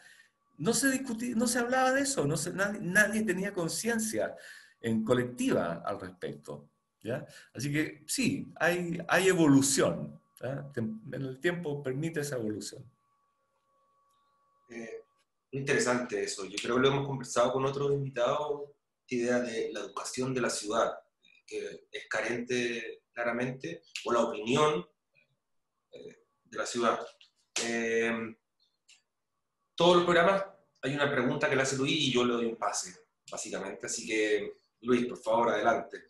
[0.59, 2.37] no se discutía, no se hablaba de eso, no
[2.80, 4.37] nadie, tenía conciencia
[4.80, 6.68] en colectiva al respecto.
[7.03, 7.26] ¿ya?
[7.55, 10.20] Así que sí, hay, hay evolución.
[10.74, 12.85] En el tiempo permite esa evolución.
[14.73, 15.05] Eh,
[15.51, 16.47] interesante eso.
[16.47, 18.70] Yo creo que lo hemos conversado con otros invitados,
[19.09, 20.99] idea de la educación de la ciudad,
[21.47, 24.87] que es carente claramente, o la opinión
[25.93, 27.07] eh, de la ciudad.
[27.62, 28.35] Eh,
[29.75, 30.47] todos los programas
[30.81, 33.87] hay una pregunta que le hace Luis y yo le doy un pase, básicamente.
[33.87, 36.03] Así que, Luis, por favor, adelante.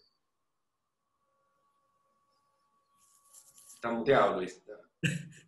[3.75, 4.63] Está muteado, Luis.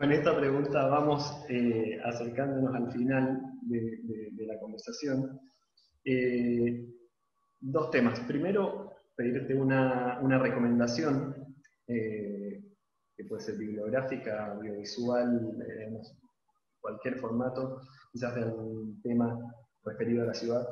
[0.00, 5.38] Con esta pregunta vamos eh, acercándonos al final de, la conversación.
[6.02, 6.86] Eh,
[7.60, 8.18] dos temas.
[8.20, 11.54] Primero, pedirte una, recomendación,
[11.86, 12.62] eh,
[13.14, 15.58] que puede ser bibliográfica, audiovisual,
[16.80, 19.38] cualquier formato, quizás de algún tema
[19.84, 20.66] referido a la ciudad,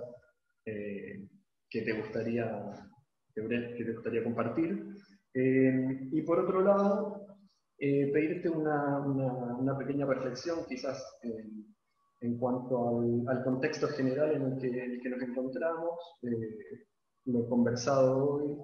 [0.65, 2.83] que, te gustaría,
[3.35, 4.87] que te gustaría compartir.
[5.35, 7.28] y por otro lado,
[7.81, 11.01] eh, pedirte una, una, pequeña reflexión quizás
[12.21, 16.87] en cuanto al, contexto general en el que, nos encontramos, eh,
[17.27, 18.57] lo conversado hoy,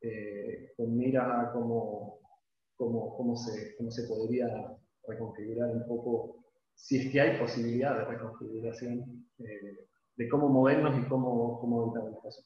[0.00, 2.20] eh, con mira a cómo,
[2.76, 4.46] cómo, cómo, se, cómo se podría
[5.08, 6.44] reconfigurar un poco,
[6.76, 12.22] si es que hay posibilidad de reconfiguración, de cómo movernos y cómo, cómo evitar el
[12.22, 12.42] caso.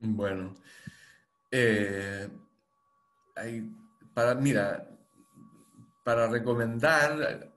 [0.00, 0.54] Bueno,
[4.14, 4.88] para, mira,
[6.04, 7.52] para recomendar,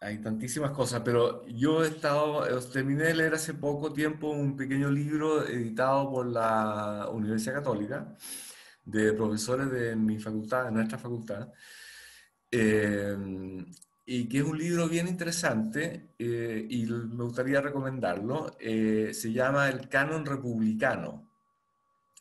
[0.00, 4.90] hay tantísimas cosas, pero yo he estado, terminé de leer hace poco tiempo un pequeño
[4.90, 8.14] libro editado por la Universidad Católica,
[8.84, 11.48] de profesores de mi facultad, de nuestra facultad,
[12.50, 13.16] eh,
[14.06, 18.56] y que es un libro bien interesante eh, y me gustaría recomendarlo.
[18.60, 21.33] Eh, se llama El Canon Republicano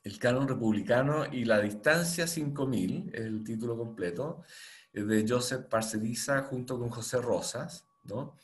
[0.03, 4.43] el canon republicano y la distancia 5000, el título completo,
[4.91, 8.37] de Joseph Parceriza junto con José Rosas, ¿no?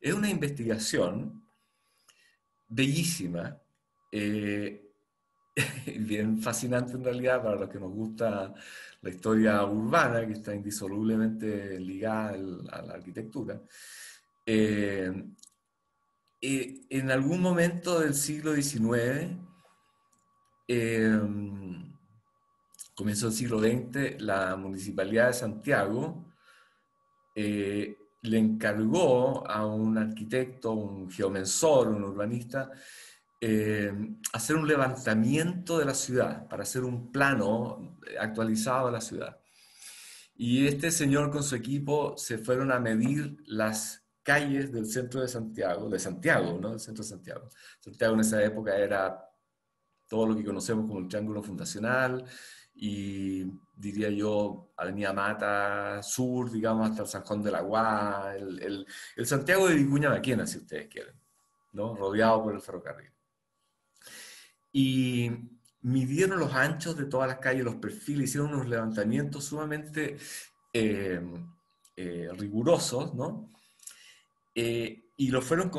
[0.00, 1.42] Es una investigación
[2.68, 3.60] bellísima,
[4.12, 4.92] eh,
[5.98, 8.54] bien fascinante en realidad para los que nos gusta
[9.00, 12.30] la historia urbana, que está indisolublemente ligada
[12.70, 13.60] a la arquitectura.
[14.46, 15.12] Eh,
[16.40, 19.36] eh, en algún momento del siglo XIX,
[20.68, 21.18] eh,
[22.94, 26.26] comienzo del siglo XX, la Municipalidad de Santiago
[27.34, 32.70] eh, le encargó a un arquitecto, un geomensor, un urbanista,
[33.40, 39.38] em, hacer un levantamiento de la ciudad, para hacer un plano actualizado de la ciudad.
[40.34, 45.28] Y este señor con su equipo se fueron a medir las calles del centro de
[45.28, 46.70] Santiago, de Santiago, ¿no?
[46.70, 47.48] Del centro de Santiago.
[47.80, 49.27] Santiago en esa época era
[50.08, 52.24] todo lo que conocemos como el Triángulo Fundacional
[52.80, 53.44] y
[53.76, 58.86] diría yo Avenida Mata Sur, digamos, hasta el San Juan de la Guá, el,
[59.16, 61.14] el, Santiago de Vicuña Maquena, si ustedes quieren,
[61.72, 61.94] ¿no?
[61.96, 63.10] rodeado por el ferrocarril.
[64.72, 65.30] Y
[65.82, 70.16] midieron los anchos de todas las calles, los perfiles, hicieron unos levantamientos sumamente
[70.72, 71.20] eh,
[71.96, 73.52] eh, rigurosos, ¿no?
[74.54, 75.70] Eh, y lo fueron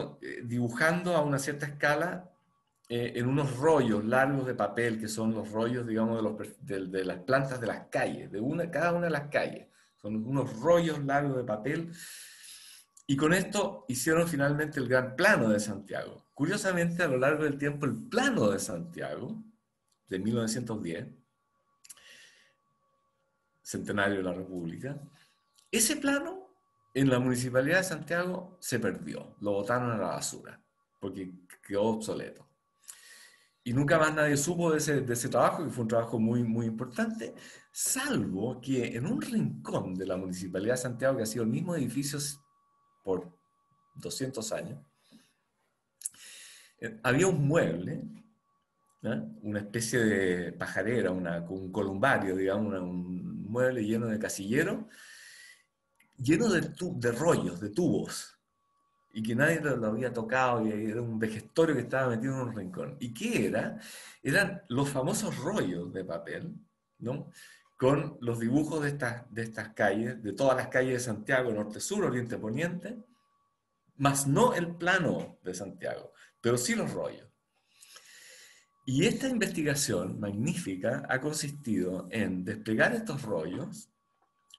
[0.43, 2.29] dibujando a una cierta escala
[2.91, 6.23] eh, en unos rollos largos de papel, que son los rollos, digamos,
[6.61, 9.67] de, de, las plantas de las calles, de una, cada una de las calles.
[9.95, 11.91] Son unos rollos largos de papel.
[13.05, 16.25] Y con esto hicieron finalmente el gran plano de Santiago.
[16.33, 19.39] Curiosamente, a lo largo del tiempo, el plano de Santiago,
[20.07, 21.07] de 1910,
[23.61, 24.99] centenario de la República,
[25.69, 26.55] ese plano
[26.95, 30.59] en la Municipalidad de Santiago se perdió, lo botaron a la basura,
[30.99, 31.31] porque
[31.61, 32.48] quedó obsoleto
[33.69, 36.41] y nunca más nadie supo de ese, de ese, trabajo, que fue un trabajo muy,
[36.41, 37.35] muy importante,
[37.71, 41.75] salvo que en un rincón de la Municipalidad de Santiago, que ha sido el mismo
[41.75, 42.17] edificio
[43.03, 43.31] por
[43.93, 44.83] 200 años,
[46.79, 48.01] eh, había un mueble,
[49.03, 54.89] una especie de pajarera, un columbario, digamos, un mueble lleno de casillero,
[56.17, 58.38] lleno de rollos, de tubos,
[59.13, 62.55] y que nadie lo, había tocado y era un vejestorio que estaba metido en un
[62.55, 62.97] rincón.
[62.99, 63.79] ¿Y qué era?
[64.21, 66.55] Eran los famosos rollos de papel,
[66.99, 67.31] ¿no?
[67.77, 71.79] Con los dibujos de estas, de estas calles, de todas las calles de Santiago, norte,
[71.79, 72.97] sur, oriente, poniente,
[73.97, 77.27] más no el plano de Santiago, pero sí los rollos.
[78.85, 83.89] Y esta investigación magnífica ha consistido en desplegar estos rollos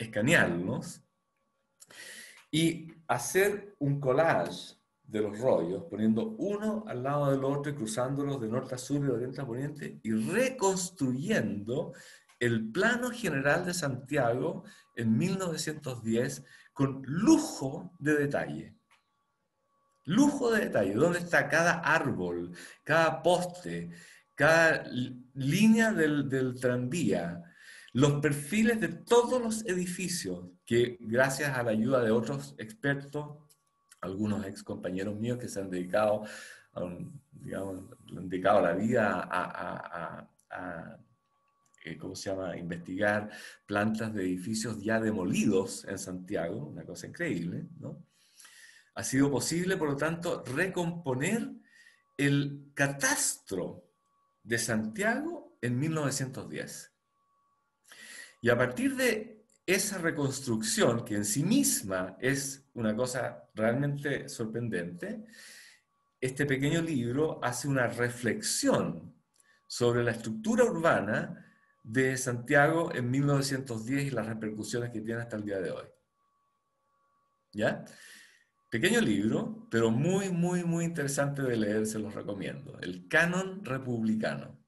[0.01, 1.03] escanearlos
[2.51, 8.40] y hacer un collage de los rollos, poniendo uno al lado del otro y cruzándolos
[8.40, 11.92] de norte a sur y de oriente a poniente y reconstruyendo
[12.38, 14.62] el plano general de Santiago
[14.94, 18.76] en 1910 con lujo de detalle.
[20.04, 22.52] Lujo de detalle, dónde está cada árbol,
[22.84, 23.90] cada poste,
[24.36, 24.84] cada
[25.34, 27.42] línea del, del tranvía,
[27.92, 33.38] los perfiles de todos los edificios que gracias a la ayuda de otros expertos,
[34.02, 36.22] algunos ex compañeros míos que se han dedicado,
[37.32, 40.96] digamos, dedicado la vida a, a,
[41.84, 43.32] eh, ¿cómo se llama?, investigar
[43.66, 48.06] plantas de edificios ya demolidos en Santiago, una cosa increíble, ¿no?
[48.94, 51.50] Ha sido posible, por lo tanto, recomponer
[52.16, 53.90] el catastro
[54.44, 56.92] de Santiago en 1910.
[58.42, 59.39] Y a partir de
[59.74, 65.24] esa reconstrucción, que en sí misma es una cosa realmente sorprendente,
[66.20, 69.14] este pequeño libro hace una reflexión
[69.66, 71.46] sobre la estructura urbana
[71.82, 75.86] de Santiago en 1910 y las repercusiones que tiene hasta el día de hoy.
[77.52, 77.84] ¿Ya?
[78.70, 82.78] Pequeño libro, pero muy, muy, muy interesante de leer, se los recomiendo.
[82.80, 84.59] El Canon Republicano.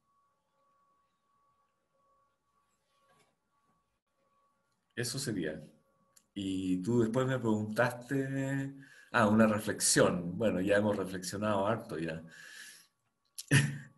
[4.94, 5.62] Eso sería.
[6.34, 8.74] Y tú después me preguntaste,
[9.12, 10.36] ah, una reflexión.
[10.36, 12.22] Bueno, ya hemos reflexionado harto ya.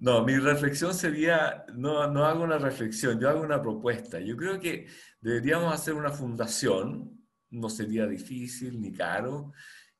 [0.00, 4.20] No, mi reflexión sería, no, no hago una reflexión, yo hago una propuesta.
[4.20, 4.86] Yo creo que
[5.20, 7.20] deberíamos hacer una fundación,
[7.50, 9.52] no sería difícil ni caro,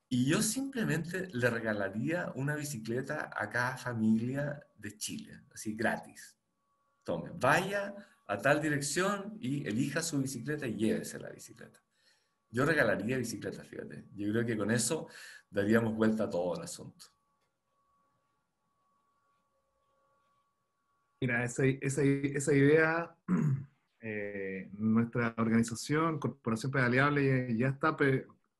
[0.09, 6.39] y yo simplemente le regalaría una bicicleta a cada familia de Chile, así gratis.
[7.03, 7.93] Tome, vaya
[8.29, 11.81] a tal dirección y elija su bicicleta y llévese la bicicleta.
[12.51, 14.05] Yo regalaría bicicletas, fíjate.
[14.15, 15.09] Yo creo que con eso
[15.51, 17.07] daríamos vuelta a todo el asunto.
[21.21, 23.17] Mira, esa, esa, esa idea,
[24.01, 27.97] eh, nuestra organización, Corporación Pedaleable, ya está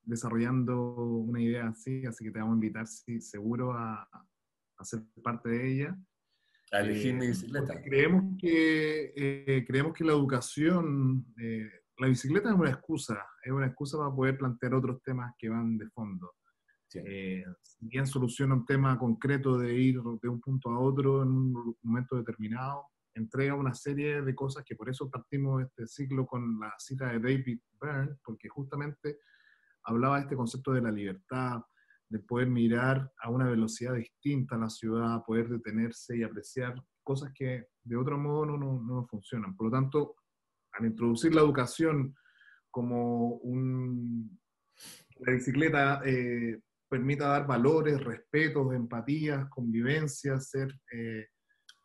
[0.03, 4.09] desarrollando una idea así, así que te vamos a invitar, sí, seguro, a,
[4.77, 5.97] a ser parte de ella.
[6.71, 7.81] A elegir mi eh, bicicleta.
[7.81, 11.25] Creemos que, eh, creemos que la educación,
[11.97, 15.77] la bicicleta es una excusa, es una excusa para poder plantear otros temas que van
[15.77, 16.33] de fondo.
[16.95, 17.45] Eh,
[17.79, 22.15] bien soluciona un tema concreto de ir de un punto a otro en un momento
[22.15, 27.09] determinado, entrega una serie de cosas que por eso partimos este ciclo con la cita
[27.11, 29.19] de David Byrne, porque justamente
[29.83, 31.61] hablaba de este concepto de la libertad,
[32.09, 37.31] de poder mirar a una velocidad distinta a la ciudad, poder detenerse y apreciar cosas
[37.33, 39.55] que de otro modo no, no, no funcionan.
[39.55, 40.15] Por lo tanto,
[40.73, 42.15] al introducir la educación
[42.71, 44.39] como un,
[45.19, 51.27] la bicicleta eh, permita dar valores, respetos, empatías, convivencia, ser eh,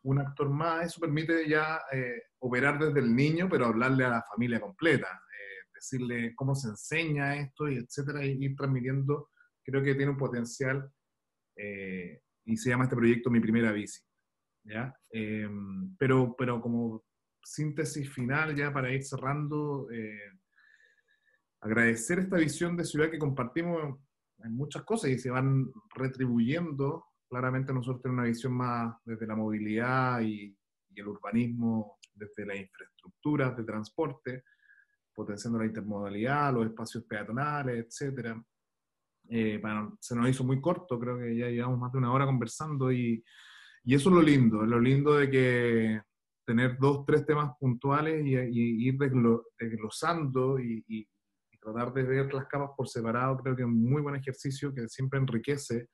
[0.03, 0.87] un actor más.
[0.87, 5.69] Eso permite ya eh, operar desde el niño, pero hablarle a la familia completa, eh,
[5.73, 9.29] decirle cómo se enseña esto, y etcétera, y ir transmitiendo.
[9.65, 10.89] Creo que tiene un potencial
[11.57, 14.01] y se llama este proyecto Mi Primera Bici.
[14.63, 14.93] ¿ya?
[15.97, 17.03] pero, pero como
[17.43, 19.87] síntesis final, ya para ir cerrando,
[21.61, 23.99] agradecer esta visión de ciudad que compartimos
[24.43, 27.05] en muchas cosas y se van retribuyendo.
[27.27, 30.55] Claramente nosotros tenemos una visión más desde la movilidad y,
[30.95, 34.45] el urbanismo, desde las infraestructuras de transporte,
[35.13, 38.37] potenciando la intermodalidad, los espacios peatonales, etc.
[39.29, 39.61] Eh,
[39.99, 43.23] se nos hizo muy corto, creo que ya llevamos más de una hora conversando y,
[43.83, 46.01] y eso es lo lindo, es lo lindo de que
[46.45, 51.07] tener dos, tres temas puntuales y, y ir desglosando y,
[51.59, 54.87] tratar de ver las capas por separado creo que es un muy buen ejercicio que
[54.87, 55.89] siempre enriquece.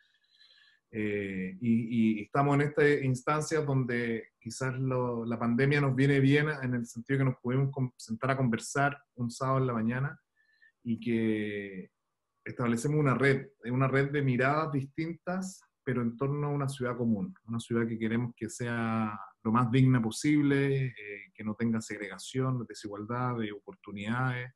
[0.91, 6.85] Eh, y, estamos en esta instancia donde quizás la pandemia nos viene bien en el
[6.85, 10.19] sentido que nos podemos sentar a conversar un sábado en la mañana
[10.83, 11.91] y que
[12.43, 17.33] establecemos una red, una red de miradas distintas, pero en torno a una ciudad común,
[17.45, 22.65] una ciudad que queremos que sea lo más digna posible, eh, que no tenga segregación,
[22.67, 24.51] desigualdad, de oportunidades,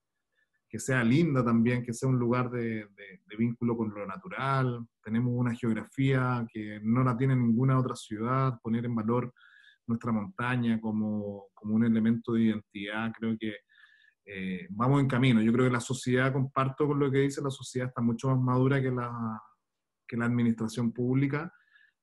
[0.69, 2.87] que sea linda también, que sea un lugar de,
[3.37, 4.85] vínculo con lo natural.
[5.03, 9.33] Tenemos una geografía que no la tiene ninguna otra ciudad, poner en valor
[9.87, 13.55] nuestra montaña como, como un elemento de identidad, creo que
[14.25, 15.41] eh, vamos en camino.
[15.41, 18.39] Yo creo que la sociedad, comparto con lo que dice, la sociedad está mucho más
[18.39, 19.41] madura que la,
[20.07, 21.53] que la administración pública.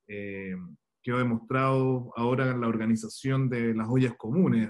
[0.07, 0.55] Eh,
[1.03, 4.69] que ha demostrado ahora en la organización de las ollas comunes.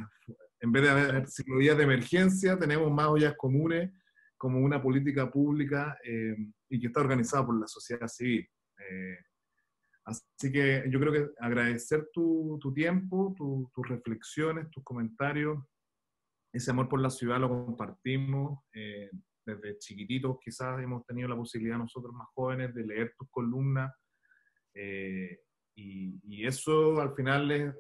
[0.61, 3.91] en vez de haber ciclovías de emergencia, tenemos más ollas comunes
[4.39, 6.37] como una política pública eh,
[6.69, 8.49] y que está organizada por la sociedad civil.
[8.79, 9.19] Eh,
[10.05, 15.59] así que yo creo que agradecer tu, tu tiempo, tus reflexiones, tus comentarios,
[16.53, 18.61] ese amor por la ciudad lo compartimos.
[18.73, 19.11] Eh,
[19.45, 23.93] desde chiquititos quizás hemos tenido la posibilidad nosotros más jóvenes de leer tus columnas.
[25.75, 27.73] Y, eso al final es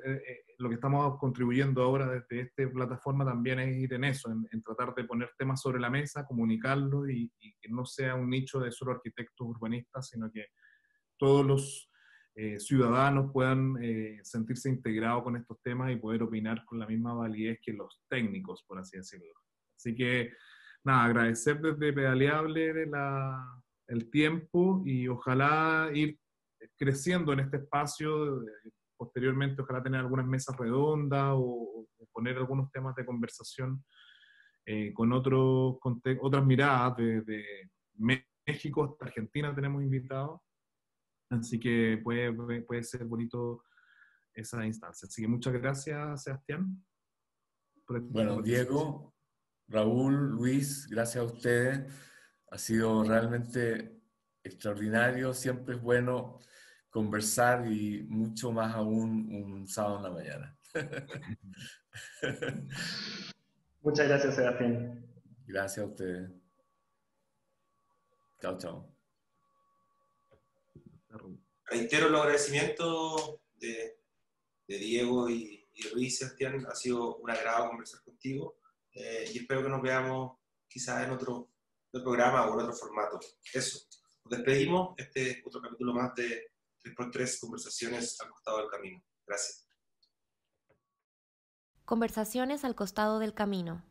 [0.62, 4.94] lo que estamos contribuyendo ahora desde esta plataforma también es ir en eso, en, tratar
[4.94, 7.30] de poner temas sobre la mesa, comunicarlos y,
[7.60, 10.46] que no sea un nicho de solo arquitectos urbanistas, sino que
[11.18, 11.90] todos los
[12.34, 17.12] eh, ciudadanos puedan eh, sentirse integrados con estos temas y poder opinar con la misma
[17.12, 19.34] validez que los técnicos, por así decirlo.
[19.76, 20.32] Así que,
[20.84, 22.88] nada, agradecer desde Pedaleable
[23.88, 26.18] el tiempo y ojalá ir
[26.78, 28.44] creciendo en este espacio,
[28.96, 33.82] posteriormente ojalá tener algunas mesas redondas o, poner algunos temas de conversación
[34.66, 35.78] eh, con otros,
[36.20, 37.70] otras miradas de,
[38.44, 40.40] México hasta Argentina tenemos invitados,
[41.32, 42.32] así que puede,
[42.62, 43.64] puede ser bonito
[44.34, 45.06] esa instancia.
[45.06, 46.84] Así que muchas gracias, Sebastián.
[47.88, 49.14] Bueno, Diego,
[49.68, 51.92] Raúl, Luis, gracias a ustedes.
[52.50, 54.00] Ha sido realmente
[54.42, 56.38] extraordinario, siempre es bueno
[56.90, 60.58] conversar y mucho más aún un sábado en la mañana.
[63.82, 65.06] Muchas gracias, Sebastián.
[65.46, 66.30] Gracias a ustedes.
[68.40, 68.91] Chao, chao.
[71.66, 73.98] Reitero los agradecimientos de,
[74.66, 76.64] Diego y, y Sebastián.
[76.66, 78.58] Ha sido un agrado conversar contigo
[78.94, 81.50] eh, y espero que nos veamos quizás en otro,
[81.92, 83.20] otro programa o en otro formato.
[83.52, 83.80] Eso.
[84.24, 84.94] Nos despedimos.
[84.96, 86.48] Este es otro capítulo más de
[86.96, 89.04] por tres conversaciones al costado del camino.
[89.26, 89.68] Gracias.
[91.84, 93.84] Conversaciones al costado del camino.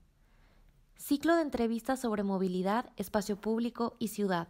[0.98, 4.49] Ciclo de entrevistas sobre movilidad, espacio público y ciudad.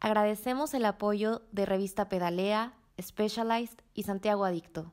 [0.00, 4.92] Agradecemos el apoyo de Revista Pedalea, Specialized y Santiago Adicto.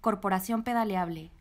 [0.00, 1.32] Corporación Pedaleable